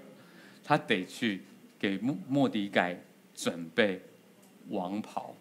[0.63, 1.41] 他得去
[1.79, 2.97] 给末末底改
[3.35, 4.01] 准备。
[4.69, 5.35] 王袍，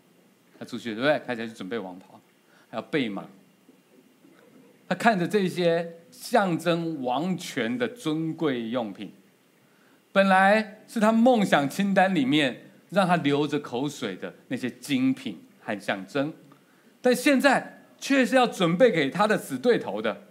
[0.59, 1.17] 他出去对不对？
[1.21, 2.21] 开始去准备王袍，
[2.69, 3.25] 还要备马。
[4.89, 9.13] 他看着这些象征王权的尊贵用品，
[10.11, 16.35] 本来是他梦想清单里面让他流着口水的那些精品和象征，
[17.03, 20.23] 但现在却是要准备给他的死对头的。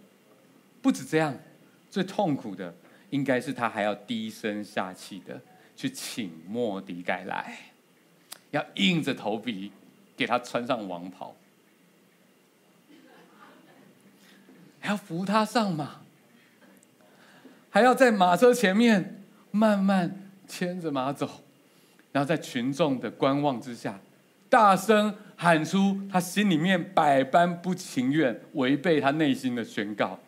[0.81, 1.37] 不止这样，
[1.91, 2.73] 最痛苦的
[3.11, 5.39] 应该是他还要低声下气的
[5.75, 7.55] 去请莫迪改来，
[8.49, 9.71] 要硬着头皮
[10.17, 11.35] 给他穿上王袍，
[14.79, 16.01] 还要扶他上马，
[17.69, 21.43] 还要在马车前面慢慢牵着马走，
[22.11, 23.99] 然后在群众的观望之下，
[24.51, 30.19] 大声喊出他心里面百般不情愿、违背他内心的宣告。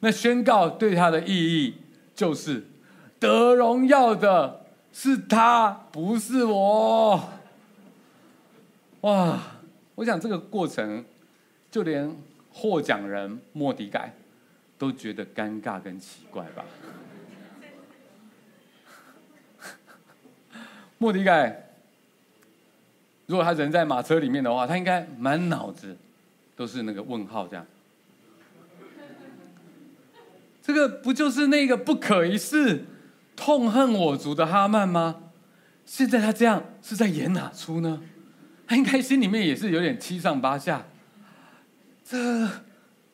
[0.00, 1.76] 那宣告对他的意义
[2.16, 2.66] 就是，
[3.20, 7.30] 得荣耀的是他，不是我。
[9.02, 9.38] 哇！
[9.94, 11.04] 我想这个过程，
[11.70, 12.16] 就连
[12.50, 14.12] 获奖人莫迪改
[14.76, 16.64] 都觉得尴尬跟奇怪吧。
[20.98, 21.63] 莫迪改，
[23.26, 25.96] 如果他人在马车里面的话，他应该满脑子
[26.54, 27.66] 都是那个问号这样。
[30.62, 32.84] 这个不就是那个不可一世、
[33.36, 35.22] 痛恨我族的哈曼吗？
[35.84, 38.02] 现在他这样是在演哪出呢？
[38.66, 40.86] 他应该心里面也是有点七上八下。
[42.04, 42.46] 这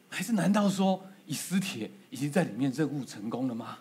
[0.09, 3.79] 还是难道说以斯帖已经在里面任务成功了吗？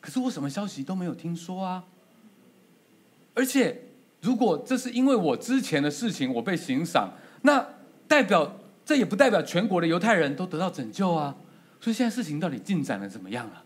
[0.00, 1.84] 可是我什么消息都没有听说啊！
[3.34, 3.82] 而且
[4.20, 7.10] 如果这是因为我之前的事情我被刑赏，
[7.42, 7.64] 那
[8.06, 11.34] 代表这也不代表全国的犹太人都得到拯救啊！
[11.80, 13.62] 所以现在事情到底进展的怎么样了？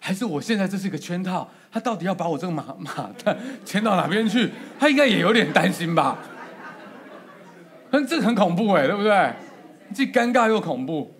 [0.00, 1.50] 还是我现在这是一个圈套？
[1.70, 4.50] 他到底要把我这个马马 的牵到哪边去？
[4.78, 6.18] 他应该也有点担心吧？
[7.90, 9.34] 嗯，这个很恐怖哎，对不对？
[9.92, 11.14] 既尴尬又恐怖。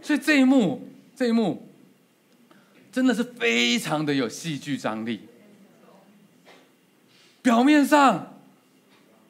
[0.00, 1.68] 所以这一幕，这一幕
[2.92, 5.28] 真的是非常的有戏剧张力。
[7.42, 8.40] 表面上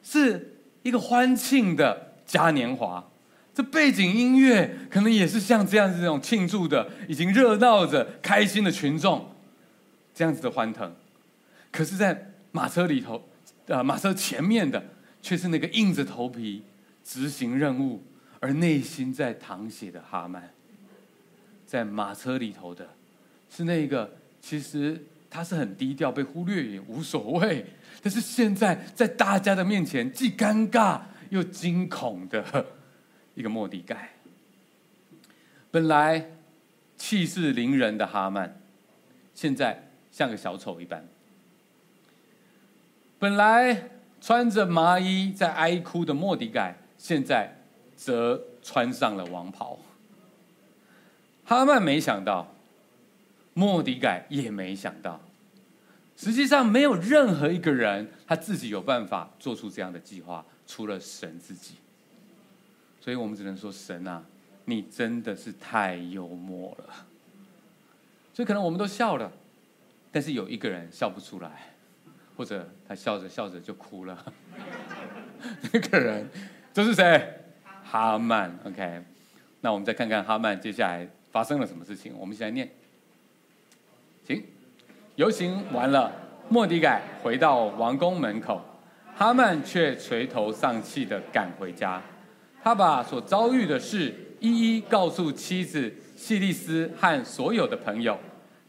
[0.03, 3.07] 是一个欢庆的嘉年华。
[3.53, 9.29] 这背景音乐可能也是像这样子这种庆祝的，已经热闹着、开心的群众，
[10.14, 10.94] 这样子的欢腾。
[11.73, 13.29] 可是，在马车里头，
[13.66, 14.83] 呃，马车前面的
[15.20, 16.62] 却是那个硬着头皮
[17.05, 18.03] 执行任务，
[18.38, 20.51] 而内心在淌血的哈曼。
[21.66, 22.88] 在马车里头的，
[23.55, 27.66] 是那个其实他是很低调、被忽略也无所谓，
[28.02, 32.66] 但是现在在大家的面前，既尴尬又惊恐的。
[33.36, 34.10] 一个莫迪盖，
[35.70, 36.30] 本来
[36.98, 38.60] 气势凌人的哈曼，
[39.34, 41.00] 现在像个小丑一般；
[43.18, 43.88] 本来
[44.20, 47.56] 穿着麻衣在哀哭的莫迪盖，现在
[47.96, 49.78] 则穿上了王袍。
[51.44, 52.52] 哈曼没想到，
[53.54, 55.20] 莫迪盖也没想到，
[56.20, 61.76] 实际上没有任何一个人他自己有办法做出这样的计划，除了神自己。
[63.00, 64.22] 所以我们只能说，神啊，
[64.66, 67.06] 你真的是太幽默了。
[68.35, 69.33] 所以可能我们都笑了，
[70.12, 71.72] 但是有一个人笑不出来，
[72.37, 74.33] 或者他笑着笑着就哭了。
[75.72, 76.28] 那个人
[76.74, 77.44] 这是谁？
[77.83, 78.54] 哈曼。
[78.64, 79.02] OK，
[79.62, 82.12] 那我们再看看哈曼接下来发生了什么事情。
[82.18, 82.76] 我们一起来念，行。
[85.20, 86.11] 游行完了，
[86.48, 88.59] 莫迪改回到王宫门口，
[89.14, 92.00] 哈曼却垂头丧气地赶回家。
[92.64, 98.16] 他把所遭遇的事一一告诉妻子细利斯和所有的朋友。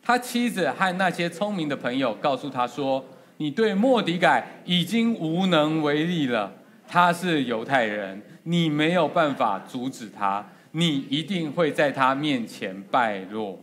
[0.04, 3.02] 他妻子和那些聪明的朋友告诉他说
[3.38, 6.52] ：“你对莫迪改已经无能为力了。
[6.86, 13.58] 他是犹太人，你没有办法阻止他，你一定会在他面前败落。”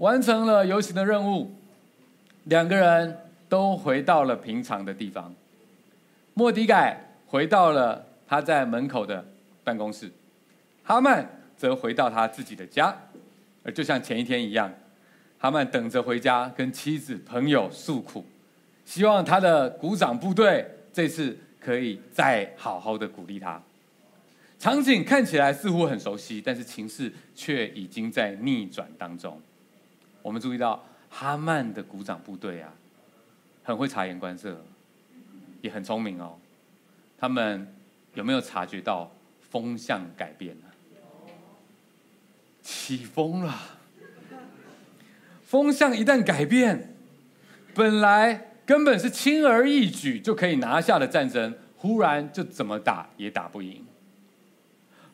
[0.00, 1.54] 完成了游行的任务，
[2.44, 3.16] 两个人
[3.48, 5.34] 都回到了平常的地方。
[6.34, 7.06] 莫迪改。
[7.30, 9.24] 回到了他在门口的
[9.62, 10.10] 办公室，
[10.82, 11.24] 哈曼
[11.56, 12.92] 则回到他自己的家，
[13.62, 14.68] 而就像前一天一样，
[15.38, 18.24] 哈曼等着回家跟妻子朋友诉苦，
[18.84, 23.62] 希望他的鼓掌部队这次可以再好好的鼓励他。
[24.58, 29.40] 场景看起来似乎很熟悉，但是情势却已经在逆转当中。
[30.22, 32.72] 我们注意到哈曼的鼓掌部队啊，
[33.62, 34.64] 很会察言观色，
[35.62, 36.38] 也很聪明哦。
[37.18, 37.74] 他们
[38.14, 39.10] 有没有察觉到
[39.50, 40.64] 风向改变了？
[42.62, 43.78] 起风了。
[45.42, 46.94] 风向一旦改变，
[47.74, 53.84] 本来根本是轻而易举就可以拿下的战争，忽然就怎么打也打不赢。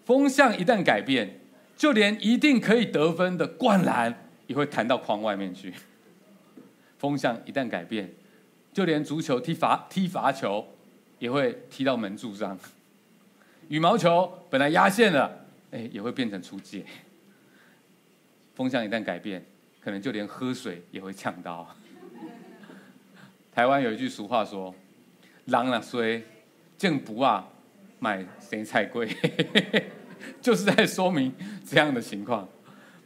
[0.04, 1.40] 风向一旦改变，
[1.76, 5.72] 就连一定可以得分的灌篮也会弹到框外面去。
[6.98, 8.12] 风向一旦改变，
[8.72, 10.66] 就连足球踢罚踢罚球。
[11.18, 12.58] 也会踢到门柱上，
[13.68, 16.84] 羽毛球本来压线了，哎，也会变成出界。
[18.54, 19.42] 风向一旦改变，
[19.80, 21.74] 可能就连喝水也会呛到。
[23.50, 24.74] 台湾有一句俗话说
[25.46, 26.22] ：“人若衰，
[26.76, 27.44] 种匏仔，
[27.98, 29.08] 卖生菜贵。
[30.42, 31.32] ”就是在说明
[31.66, 32.46] 这样的情况。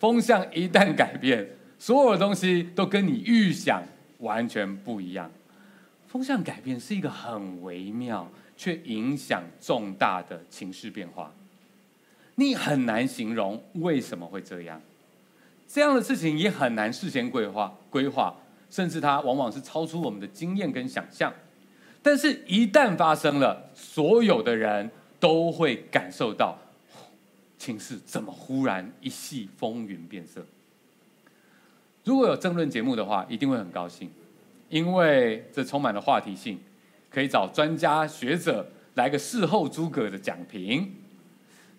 [0.00, 1.46] 风向一旦改变，
[1.78, 3.82] 所有的东西都跟你预想
[4.18, 5.30] 完全不一样。
[6.08, 11.32] 风向改变是一个很微妙却影响重大的情势变化，
[12.34, 14.80] 你很难形容为什么会这样。
[15.68, 18.34] 这样的事情也很难事先规划规划，
[18.70, 21.32] 甚至它往往是超出我们的经验跟想象。
[22.02, 24.90] 但是，一旦发生了，所有的人
[25.20, 26.58] 都会感受到，
[27.60, 30.44] 情势怎么忽然一夕风云变色。
[32.04, 34.10] 如果有政论节目的话，一定会很高兴。
[34.70, 36.58] 因为这充满了话题性，
[37.10, 40.94] 可以找专家学者来个事后诸葛的讲评。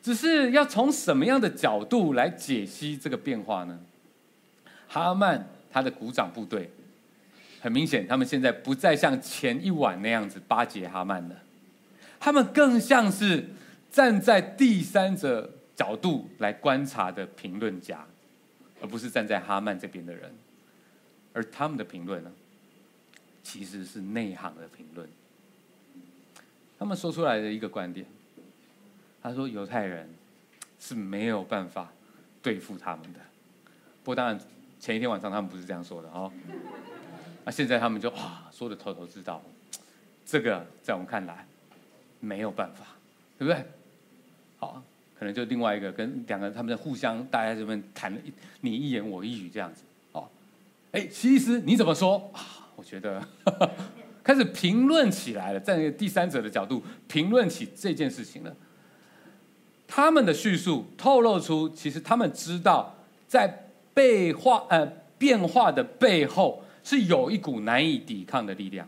[0.04, 3.80] 只是要从什么样的角度来解析这个变化呢？
[4.88, 6.70] 哈曼他的鼓掌部队，
[7.60, 11.36] 很明显，他们现在不再像前一晚那样子巴结哈曼了，
[12.20, 13.48] 他们更像是
[13.90, 15.50] 站在第三者
[15.82, 18.06] 角度来观察的评论家，
[18.80, 20.32] 而不是站在哈曼这边的人。
[21.34, 22.32] 而他们的评论呢？
[23.42, 25.10] 其实是内行的评论，
[26.78, 28.06] 他们说出来的一个观点，
[29.24, 30.08] 他说犹太人
[30.80, 31.92] 是没有办法
[32.44, 33.20] 对付他们的。
[34.04, 34.40] 不过当然
[34.80, 36.32] 前一天晚上他们不是这样说的哦，
[37.44, 39.42] 那现在他们就啊说的头头是道，
[40.24, 41.48] 这个在我们看来
[42.20, 42.86] 没有办法，
[43.40, 43.66] 对不对？
[45.22, 48.12] 可能就另外一个跟两个他们在互相大家这边谈
[48.62, 50.28] 你一言我一语这样子，哦，
[50.92, 52.32] 哎，希西斯你怎么说？
[52.76, 53.24] 我觉得
[54.24, 58.56] 开始评论起来了，站在第三者的角度评论起这件事情了。
[59.88, 62.96] 他们的叙述透露出，其实他们知道，
[63.28, 64.84] 在变化呃
[65.20, 68.88] 变化的背后是有一股难以抵抗的力量。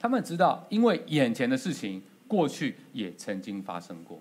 [0.00, 4.20] 他们知道，因为眼前的事情过去也曾经发生过。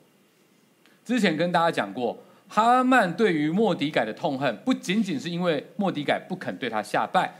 [1.05, 2.17] 之前跟大家讲过，
[2.49, 7.33] 哈曼对于末底改的痛恨，不仅仅是因为末底改不肯对他下拜。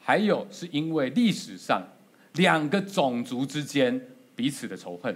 [0.00, 1.82] 还有是因为历史上
[2.34, 4.00] 两个种族之间
[4.34, 5.14] 彼此的仇恨，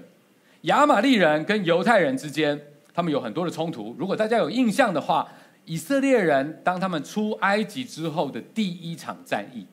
[0.63, 2.61] 亚玛力人跟犹太人之间，
[2.93, 3.95] 他们有很多的冲突。
[3.99, 5.27] 如果大家有印象的话，
[5.65, 9.67] 以色列人当他们出埃及之后的第一场战役，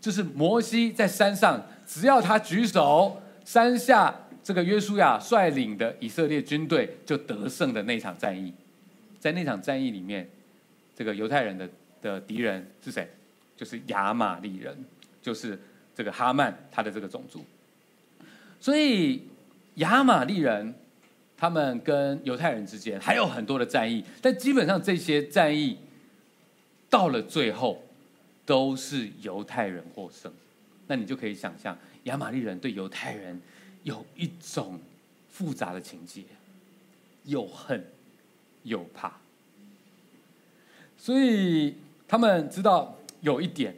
[0.00, 4.14] 就是摩西在山上，只要他举手，山下
[4.46, 8.54] 这个约书亚率领的以色列军队就得胜的那场战役。
[9.18, 10.30] 在那场战役里面，
[10.94, 11.68] 这个犹太人的
[12.00, 13.10] 的敌人是谁？
[13.56, 14.84] 就是亚玛力人，
[15.20, 15.58] 就是
[15.96, 17.44] 这个哈曼他的这个种族。
[18.60, 19.20] 所以
[19.74, 20.72] 亚玛力人
[21.36, 25.76] 他们跟犹太人之间还有很多的战役，但基本上这些战役
[26.88, 27.82] 到了最后
[28.44, 30.32] 都是犹太人获胜。
[30.86, 33.42] 那你就可以想象亚玛力人对犹太人
[33.86, 34.78] 有一种
[35.30, 36.22] 复杂的情节，
[37.24, 37.86] 又恨
[38.64, 39.18] 又怕。
[40.98, 41.76] 所以
[42.06, 42.92] 他们知道。
[43.22, 43.74] 有一点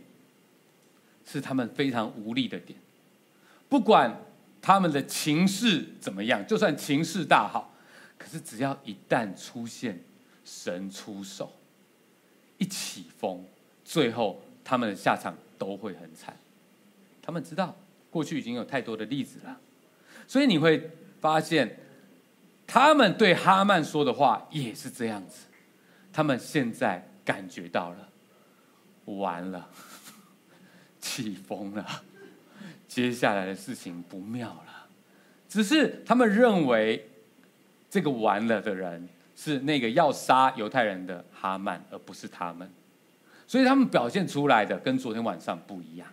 [1.25, 2.79] 是他们非常无力的点，
[3.69, 4.21] 不管
[4.61, 7.73] 他们的情势怎么样，就算情势大好，
[8.19, 10.03] 可是只要一旦出现
[10.45, 11.53] 神出手，
[12.59, 13.43] 一起风，
[13.85, 16.37] 最后他们的下场都会很惨。
[17.23, 17.75] 他们知道
[18.11, 19.59] 过去已经有太多的例子了，
[20.29, 21.77] 所以你会发现，
[22.67, 25.47] 他们对哈曼说的话也是这样子。
[26.13, 28.09] 他们现在感觉到了。
[29.07, 29.67] 完了，
[31.01, 32.03] 起风了，
[32.87, 34.87] 接下来的事情不妙了。
[35.49, 37.09] 只是他们认为，
[37.89, 42.71] 这个完了的人是那个要杀犹太人的哈曼，而不是他们。
[43.47, 46.07] 所以他们表现出来的跟昨天晚上不一样。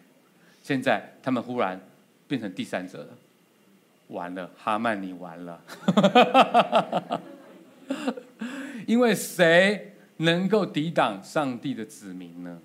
[0.63, 1.77] 现在他们忽然
[2.29, 3.09] 变成第三者了。
[4.07, 5.61] 完了，哈曼你完了。
[8.85, 12.59] 因为谁能够抵挡上帝的子民呢？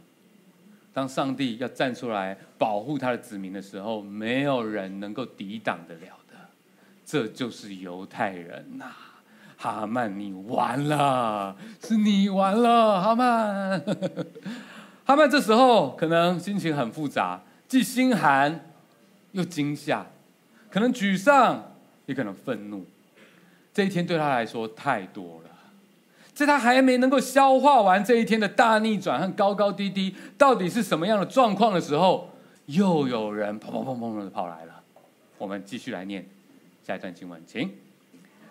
[0.93, 6.35] 当上帝要站出来保护他的子民的时候，没有人能够抵挡得了的。
[7.07, 8.93] 这就是犹太人呐、
[9.57, 13.81] 哈曼，你完了，是你完了，哈曼。
[15.07, 18.73] 哈曼这时候可能心情很复杂，既心寒
[19.33, 20.07] 又惊吓，
[20.71, 21.75] 可能沮丧，
[22.07, 22.87] 也可能愤怒。
[23.75, 25.51] 这一天对他来说太多了。
[26.33, 32.31] 在他还没能够消化完这一天的大逆转和高高低低到底是什么样的状况的时候，
[32.67, 34.81] 又有人砰砰砰砰的跑来了。
[35.37, 36.25] 我们继续来念
[36.87, 37.71] 下一段经文，请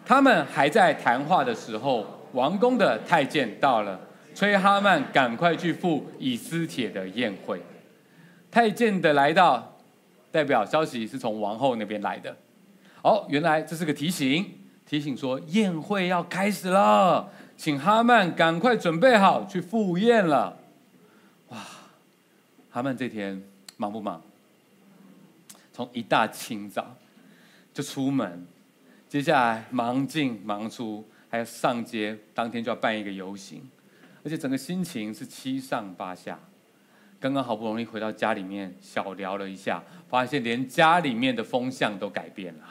[0.06, 4.00] 他们还在谈话的时候，王宫的太监到了，
[4.36, 7.62] 催哈曼赶快去赴以斯帖的宴会。
[8.52, 9.79] 太监的来到，
[10.32, 12.38] 代表消息是从王后那边来的。
[13.02, 20.58] 哦，原来这是个提醒，提醒说宴会要开始了，请哈曼赶快准备好去赴宴了。
[21.48, 21.58] 哇，
[22.70, 23.42] 哈曼这天
[23.78, 24.22] 忙不忙？
[25.72, 26.96] 从一大清早
[27.74, 28.46] 就出门，
[29.08, 33.70] 接下来忙进忙出，还要上街，当天就要办一个游行，
[34.26, 36.38] 而且整个心情是七上八下。
[37.20, 42.64] 刚刚好不容易回到家里面小聊了一下，发现连家里面的风向都改变了。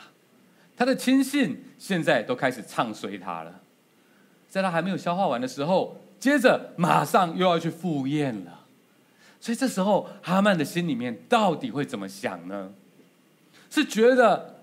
[0.76, 3.60] 他的亲信现在都开始唱衰他了，
[4.48, 8.64] 在他还没有消化完的时候，接着马上又要去赴宴了。
[9.40, 12.72] 所以这时候哈曼的心里面到底会怎么想呢？
[13.70, 14.62] 是觉得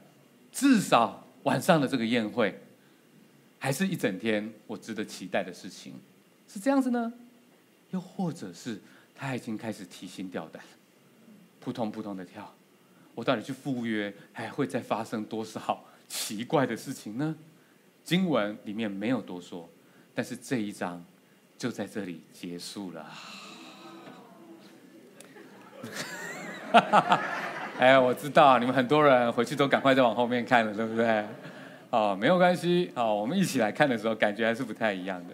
[0.52, 2.60] 至少晚上的这个宴会，
[3.60, 5.94] 还是一整天我值得期待的事情，
[6.48, 7.14] 是这样子呢？
[7.92, 8.82] 又或者是
[9.16, 10.62] 他已经开始提心吊胆，
[11.60, 12.54] 扑通扑通的跳，
[13.14, 15.84] 我到底去赴约还会再发生多少？
[16.08, 17.36] 奇怪的事情呢？
[18.04, 19.68] 经文里面没有多说，
[20.14, 21.04] 但是这一章
[21.58, 23.12] 就在这里结束了。
[27.80, 31.26] 哎，我知道你们很多人回去都赶快再往后面看了，对不对？
[31.90, 35.34] 哦，没有关系，哦，我们一起来看的时候，感觉还是不太一样的。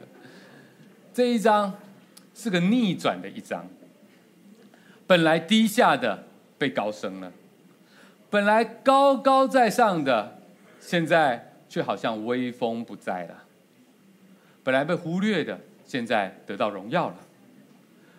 [1.13, 1.73] 这一章
[2.34, 3.67] 是个逆转的一章，
[5.05, 6.23] 本来低下的
[6.57, 7.32] 被高升了，
[8.29, 10.38] 本来高高在上的。
[10.84, 13.43] 现在却好像威风不再了。
[14.63, 17.15] 本来被忽略的，现在得到荣耀了；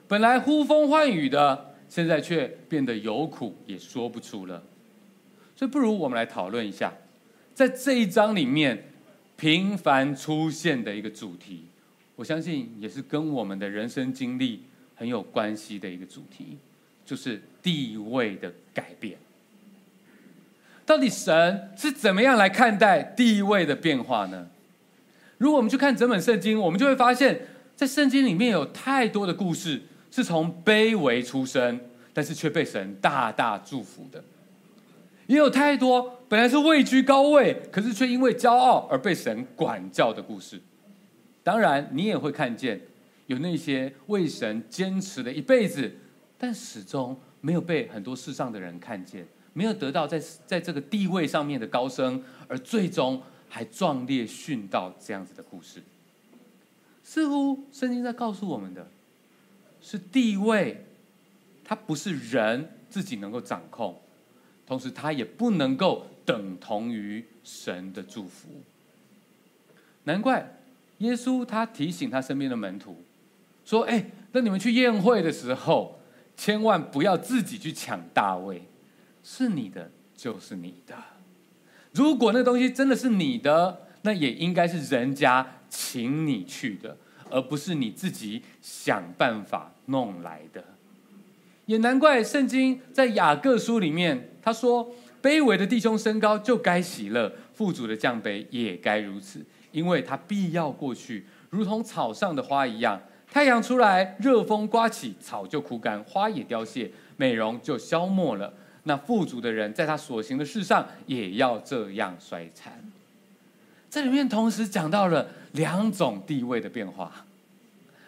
[0.06, 4.62] 本来呼风唤雨的，现在却变得有苦也说不出了。
[5.56, 6.94] 所以，不如我们来讨论一下，
[7.52, 8.90] 在这一章里面
[9.36, 11.66] 频繁出现的一个主题，
[12.16, 14.62] 我相信也是跟我们的人生经历
[14.94, 16.58] 很有关系的一个主题，
[17.04, 19.18] 就是地位的改变。
[20.84, 24.48] 到底神是怎么样来看待地位的变化呢？
[25.38, 27.40] 如果我们去看整本圣经，我们就会发现，
[27.74, 31.80] 在圣经里面有太多的故事是从卑微出生，
[32.12, 34.20] 但是却被神大大祝福的；
[35.26, 40.60] 也有太多本来是位居高位，可是却因为骄傲而被神管教的故事。
[41.43, 42.80] 当然，你也会看见
[43.26, 45.93] 有那些为神坚持了一辈子，
[46.38, 49.26] 但始终没有被很多世上的人看见。
[49.55, 55.82] 没有得到在在这个地位上面的高升，而最终还壮烈殉道这样子的故事，
[57.03, 58.88] 似乎圣经在告诉我们的，
[59.82, 60.86] 是地位，
[61.62, 64.01] 它不是人自己能够掌控，
[64.66, 68.49] 同时它也不能够等同于神的祝福。
[70.05, 70.61] 难怪
[71.03, 72.96] 耶稣他提醒他身边的门徒
[73.64, 76.00] 说：“哎，那你们去宴会的时候，
[76.36, 78.62] 千万不要自己去抢大位。”
[79.24, 80.96] 是你的就是你的，
[81.92, 86.96] 如果那东西真的是你的，那也应该是人家请你去的，
[87.30, 90.64] 而不是你自己想办法弄来的。
[91.66, 94.92] 也难怪圣经在雅各书里面他说
[95.22, 99.40] ：“卑微的弟兄升高就该喜乐，富足的降卑也该如此，
[99.73, 103.01] 因为它必要过去，如同草上的花一样。
[103.31, 108.53] 太阳出来，热风刮起，草就枯干，花也凋谢，美容就消没了。”
[108.85, 112.73] 那富足的人，在他所行的事上也要这样衰残。
[113.89, 117.25] 这里面同时讲到了两种地位的变化。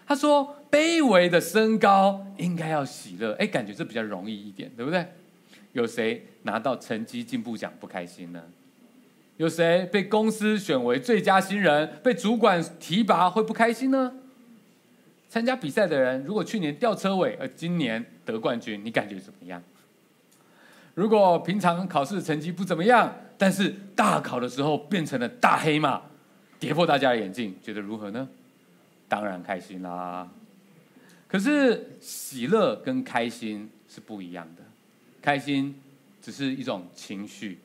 [0.07, 5.07] 他说：“卑微的升高应该要喜乐。”哎，感觉这比较容易一点，对不对？
[5.73, 8.43] 有谁拿到成绩进步奖不开心呢？
[9.37, 14.13] 有谁被公司选为最佳新人，被主管提拔会不开心呢？
[15.29, 19.61] 参加比赛的人，如果去年吊车尾，而今年得冠军，你感觉怎么样？
[20.95, 26.01] 如果平常考试成绩不怎么样，但是大考的时候变成了大黑马，
[26.61, 28.29] 跌破大家的眼镜，觉得如何呢？
[29.09, 30.29] 当然开心啦。
[31.27, 34.63] 可是喜乐跟开心是不一样的，
[35.21, 35.75] 开心
[36.23, 37.59] 只是一种情绪，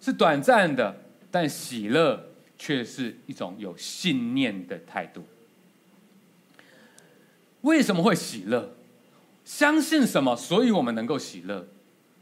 [0.00, 0.94] 是短暂的，
[1.30, 5.24] 但喜乐却是一种有信念的态度。
[7.62, 8.74] 为什么会喜乐？
[9.44, 10.36] 相信什么？
[10.36, 11.66] 所以我们能够喜乐。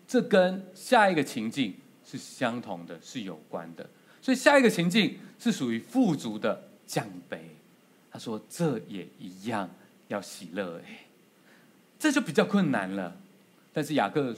[0.09, 3.89] 这跟下一个情境是相同的，是有关的。
[4.23, 7.39] 所以下一个情境是属于富足的降卑。
[8.11, 9.69] 他说：“这也一样
[10.09, 11.07] 要喜乐。”哎，
[11.99, 13.17] 这就比较困难了。
[13.73, 14.35] 但是雅各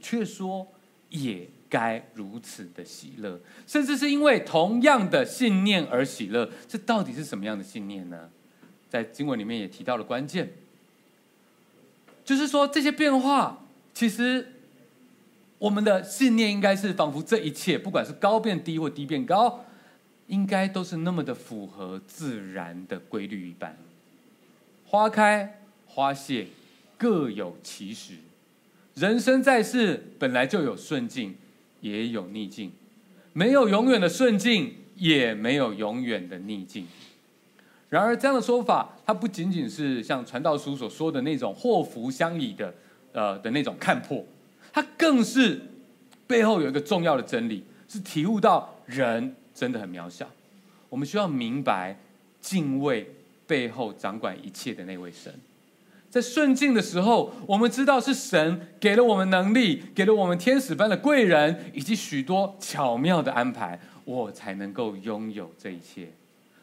[0.00, 0.66] 却说
[1.08, 6.50] ：“也该如此的喜乐，甚至是因为同样的信念而喜乐。
[6.68, 8.28] 这到底是什么样的信念呢？
[8.90, 10.52] 在经文里面也提到了关键，
[12.26, 13.64] 就是说这些变化，
[13.94, 14.52] 其实
[15.56, 19.64] 我们的信念应该是仿佛这一切，不管是高变低或低变高，
[20.26, 23.78] 应该都是那么的符合自然的规律一般。
[24.84, 26.48] 花开花谢，
[26.98, 28.16] 各有其时。
[28.94, 31.34] 人生在世，本来就有顺境，
[31.82, 32.72] 也有逆境，
[33.34, 36.86] 没有永远的顺境，也没有永远的逆境。
[37.90, 42.72] 然而，这样的说法，它不仅仅是像传道书所说的那种祸福相倚的，
[43.12, 44.24] 呃的那种看破，
[44.72, 45.60] 它更是
[46.26, 50.26] 背后有一个重要的真理，是体悟到人真的很渺小。
[50.88, 51.98] 我们需要明白
[52.40, 53.10] 敬畏
[53.46, 55.34] 背后掌管一切的那位神。
[56.12, 66.12] 在顺境的时候，我们知道是神给了我们能力，给了我们天使般的贵人，以及许多巧妙的安排，我才能够拥有这一切。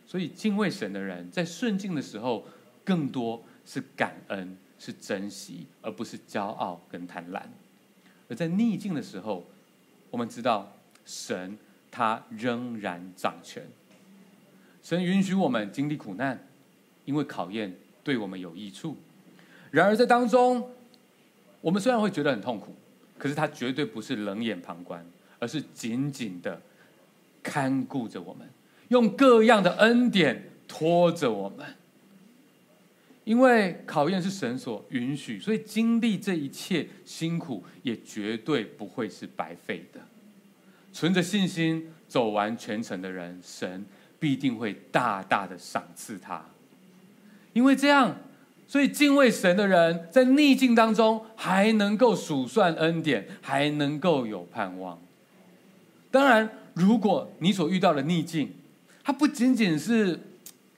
[0.05, 2.45] 所以，敬畏神的人在顺境的时候，
[2.85, 7.41] 更多是感恩、是珍惜，而不是骄傲跟贪婪；
[8.27, 9.47] 而在逆境的时候，
[10.11, 10.71] 我们知道
[11.07, 11.57] 神
[11.89, 13.63] 他仍然掌权。
[14.83, 16.47] 神允许我们经历苦难，
[17.05, 18.95] 因为考验对我们有益处。
[19.71, 20.71] 然而，在当中，
[21.61, 22.75] 我们虽然会觉得很痛苦，
[23.17, 25.05] 可是他绝对不是冷眼旁观，
[25.37, 26.61] 而是紧紧的
[27.43, 28.47] 看顾着我们。
[28.87, 31.65] 用各样的恩典拖着我们，
[33.23, 39.99] 因为考验是神所允许，所以经历这一切辛苦也绝对不会是白费的。
[40.91, 43.85] 存着信心走完全程的人，神
[44.19, 46.43] 必定会大大的赏赐他。
[47.53, 48.15] 因为这样，
[48.69, 55.01] 所以敬畏神的人在逆境当中还能够数算恩典，还能够有盼望。
[56.11, 58.53] 当然，如果你所遇到的逆境，
[59.03, 60.19] 它不仅仅是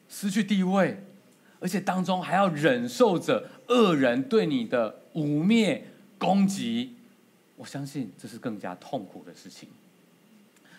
[0.07, 1.03] 失去地位，
[1.59, 5.81] 而且当中还要忍受着恶人对你的污蔑、
[6.17, 6.95] 攻击。
[7.57, 9.67] 我相信这是更加痛苦的事情。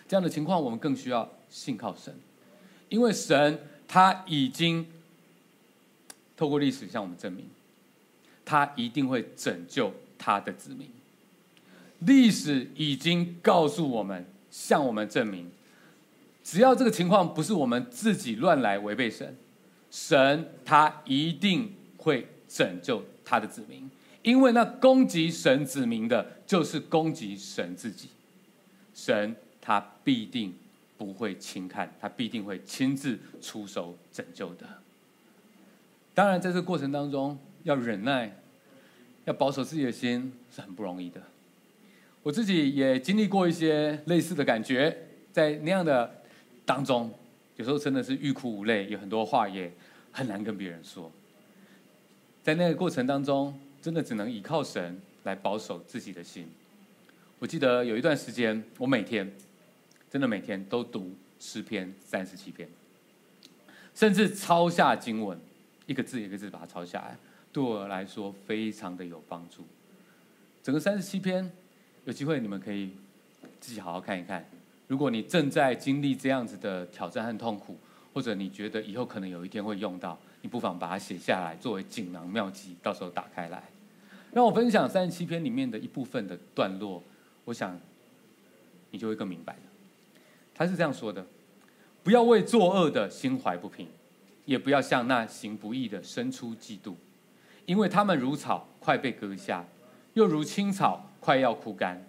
[0.07, 2.11] 这样的情况，我们更需要信靠神，
[2.89, 4.87] 因为神他已经
[6.35, 7.45] 透过历史向我们证明，
[8.43, 10.89] 他一定会拯救他的子民。
[11.99, 15.49] 历史已经告诉我们，向我们证明。
[16.43, 19.37] 只要这个情况不是我们自己乱来违背神，
[19.89, 23.89] 神他一定会拯救他的子民，
[24.21, 28.09] 因为那攻击神子民的，就是攻击神自己。
[28.93, 30.53] 神他必定
[30.97, 34.67] 不会轻看，他必定会亲自出手拯救的。
[36.13, 38.35] 当然，在这个过程当中，要忍耐，
[39.25, 41.21] 要保守自己的心是很不容易的。
[42.21, 46.19] 我自己也经历过一些类似的感觉，在那样的。
[46.65, 47.13] 当中，
[47.57, 49.69] 有时候真的是欲哭无泪，有很多话也
[50.13, 51.11] 很难跟别人说。
[52.41, 56.49] 在那个过程当中，真的只能依靠神来保守自己的心。
[57.37, 59.29] 我记得有一段时间，我每天
[60.09, 62.69] 真的每天都读诗篇三十七篇，
[63.93, 65.37] 甚至抄下经文，
[65.85, 67.17] 一个字一个字把它抄下来，
[67.51, 69.65] 对我来说非常的有帮助。
[70.61, 71.51] 整个三十七篇，
[72.05, 72.91] 有机会你们可以
[73.59, 74.49] 自己好好看一看。
[74.87, 77.77] 如果你正在经历这样子的挑战和痛苦，
[78.13, 83.63] 或者你觉得以后可能有一天会用到，你不妨把它写下来，作为锦囊妙计，到时候打开来。
[84.31, 87.01] 让我分享三十七篇里面的一部分的段落，
[87.45, 87.79] 我想
[88.91, 89.59] 你就会更明白了。
[90.55, 91.25] 他是这样说的：
[92.03, 93.87] 不要为作恶的心怀不平，
[94.45, 96.93] 也不要向那行不义的生出嫉妒，
[97.65, 99.65] 因为他们如草快被割下，
[100.13, 102.05] 又如青草快要枯干。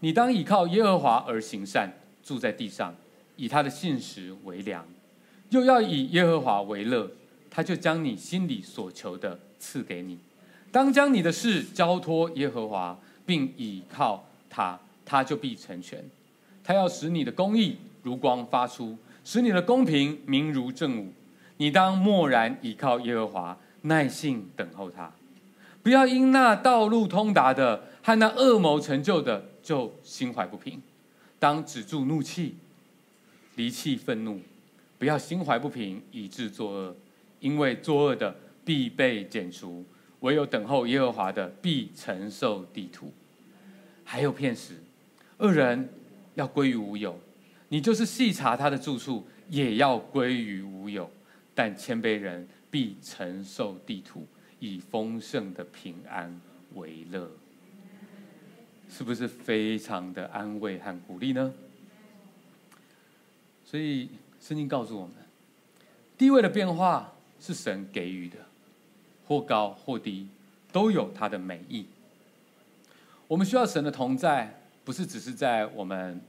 [0.00, 1.92] 你当倚靠耶和华而行善。
[2.22, 2.94] 住在地上，
[3.36, 4.86] 以他的信实为粮，
[5.48, 7.10] 又要以耶和华为乐，
[7.50, 10.18] 他就将你心里所求的赐给你。
[10.70, 16.04] 当将你的事交托耶和华，并倚靠他，他就必成全。
[16.62, 21.10] 他要使你的公义如光发出，使你的公平明如正午。
[21.60, 25.12] 你当默然倚靠耶和华，耐心等候他。
[25.82, 30.80] 不要因那道路通达的和那恶谋成就的，就心怀不平。
[31.38, 32.54] 当止住怒气，
[33.56, 34.40] 离弃愤怒，
[34.98, 36.96] 不要心怀不平，以致作恶，
[37.40, 38.34] 因为作恶的
[38.64, 39.84] 必被剪除，
[40.20, 43.12] 唯有等候耶和华的必承受地土。
[44.02, 44.76] 还有片时，
[45.36, 45.90] 恶人
[46.36, 47.20] 要归于无有，
[47.68, 51.10] 你就是细查他的住处，也要归于无有。
[51.62, 54.26] 但谦卑人必承受地土，
[54.60, 56.40] 以丰盛的平安
[56.74, 57.30] 为乐。
[58.88, 61.52] 是不是非常的安慰和鼓励呢？
[63.62, 64.08] 所以
[64.40, 65.14] 圣经告诉我们，
[66.16, 68.38] 地位的变化是神给予的，
[69.26, 70.28] 或高或低，
[70.72, 71.84] 都有它的美意。
[73.28, 76.22] 我们需要神的同在，不是只是在我们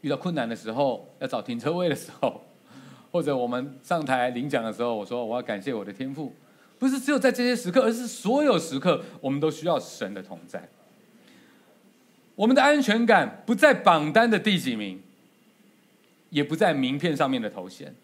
[0.00, 2.42] 遇到困难的时候，要找停车位的时候，
[3.10, 6.34] 或者我们上台领奖的时候，我说我要感谢我的天赋，
[6.78, 10.68] 不是只有在这些时刻，而是所有时刻，我们都需要神的同在。
[12.34, 15.02] 我们的安全感不在榜单的第几名，
[16.30, 17.94] 也不在名片上面的头衔，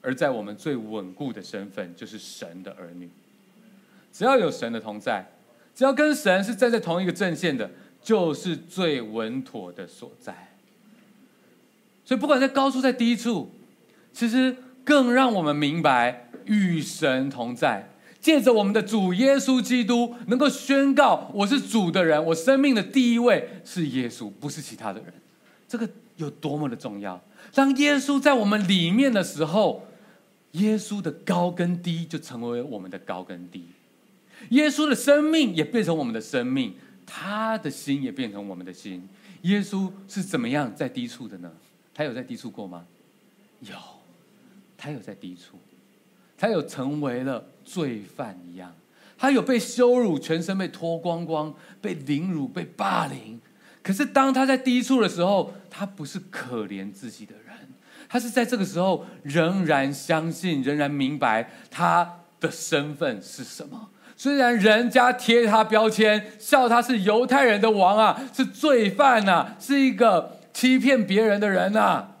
[0.00, 3.08] 而在我们最稳固的身份，就是神的儿女。
[4.12, 5.24] 只要有神的同在，
[5.74, 7.70] 只要跟神是站在同一个阵线的，
[8.02, 10.56] 就是最稳妥的所在。
[12.04, 13.50] 所以，不管在高处，在低处，
[14.14, 17.90] 其实更让我们明白与神同在。
[18.20, 25.12] 借着我们的主耶稣基督，能够宣告我是主的人，我生命的第一位是耶稣，不是其他的人。
[25.68, 25.86] 这个
[26.16, 27.22] 有多么的重要？
[27.52, 29.86] 当耶稣在我们里面的时候，
[30.52, 33.66] 耶稣的高跟低就成为我们的高跟低，
[34.50, 39.06] 耶稣的生命也变成我们的生命，他的心也变成我们的心。
[39.42, 41.52] 耶稣是怎么样在低处的呢？
[41.92, 42.86] 他有在低处过吗？
[43.60, 43.74] 有，
[44.84, 45.58] 他有在低处。
[46.36, 48.74] 他有成为了罪犯一样，
[49.16, 53.40] 他有被羞辱，全身被脱光光，被凌辱，被霸凌。
[53.82, 57.56] 可是当他在低处的时候，他不是可怜自己的人，
[58.08, 63.88] 他是在这个时候仍然相信，仍然明白他的身份是什么。
[64.16, 72.13] 虽然人家贴他标签，笑他是犹太人的王啊，是罪犯啊，是一个欺骗别人的人啊。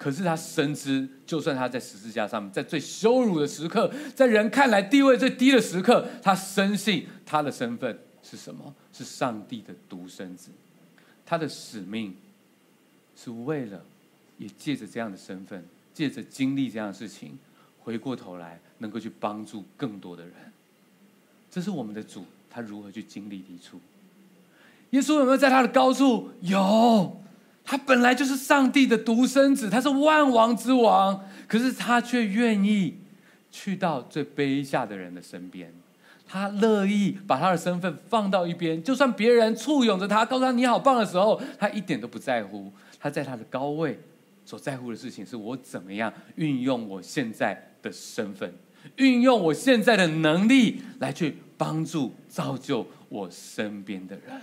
[0.00, 8.74] 可是他深知，就算他在十字架上面，在最羞辱的时刻，在人看来地位最低的时刻，他深信他的身份是什么？
[8.94, 10.50] 是上帝的独生子。
[11.26, 12.16] 他的使命
[13.14, 13.84] 是为了，
[14.38, 17.38] 也借着这样的身份，借着经历这样的事情，
[17.80, 20.32] 回过头来能够去帮助更多的人。
[21.50, 23.78] 这是我们的主，他如何去经历低处？
[24.92, 26.30] 耶稣有没有在他的高处？
[26.40, 27.20] 有。
[27.70, 32.98] 他本来就是上帝的独生子，他是万王之王，可是他却愿意
[33.52, 35.72] 去到最卑下的人的身边，
[36.26, 42.72] 他乐意把他的身份放到一边，就算别人簇拥着他，告诉他你好棒的时候，他一点都不在乎。
[42.98, 44.00] 他在他的高位
[44.44, 48.52] 所在乎的事情，是我怎么样运用我现在的身份，
[48.96, 54.42] 运用我现在的能力来去帮助造就我身边的人。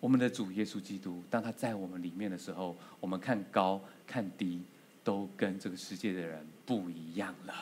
[0.00, 4.62] 我们的主耶稣基督，当他在我们里面的时候，我们看高看低，
[5.04, 7.54] 都跟这个世界的人不一样了。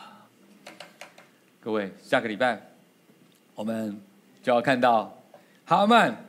[1.60, 2.70] 各位，下个礼拜
[3.56, 4.00] 我们
[4.40, 5.20] 就要看到
[5.64, 6.24] 哈曼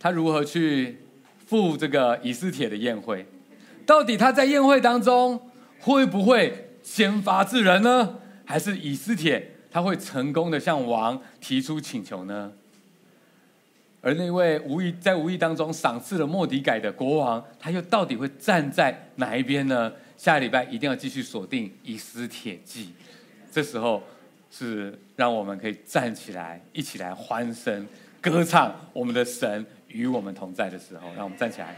[0.00, 0.98] 他如何去
[1.46, 3.26] 赴这个以斯帖的宴会，
[3.84, 8.18] 到底他在宴会当中会不会先发制人呢？
[8.46, 12.50] 还是以斯帖他会成功的向王提出请求呢？
[14.04, 19.90] 而那位无意在无意当中赏赐了莫迪改的国王，他又到底会站在哪一边呢？
[20.18, 22.84] 下礼拜一定要继续锁定《以斯铁记》，
[23.50, 24.02] 这时候
[24.50, 27.86] 是让我们可以站起来，一起来欢声
[28.20, 31.74] 歌唱我们的神与我们同在的时候，让我们站起来。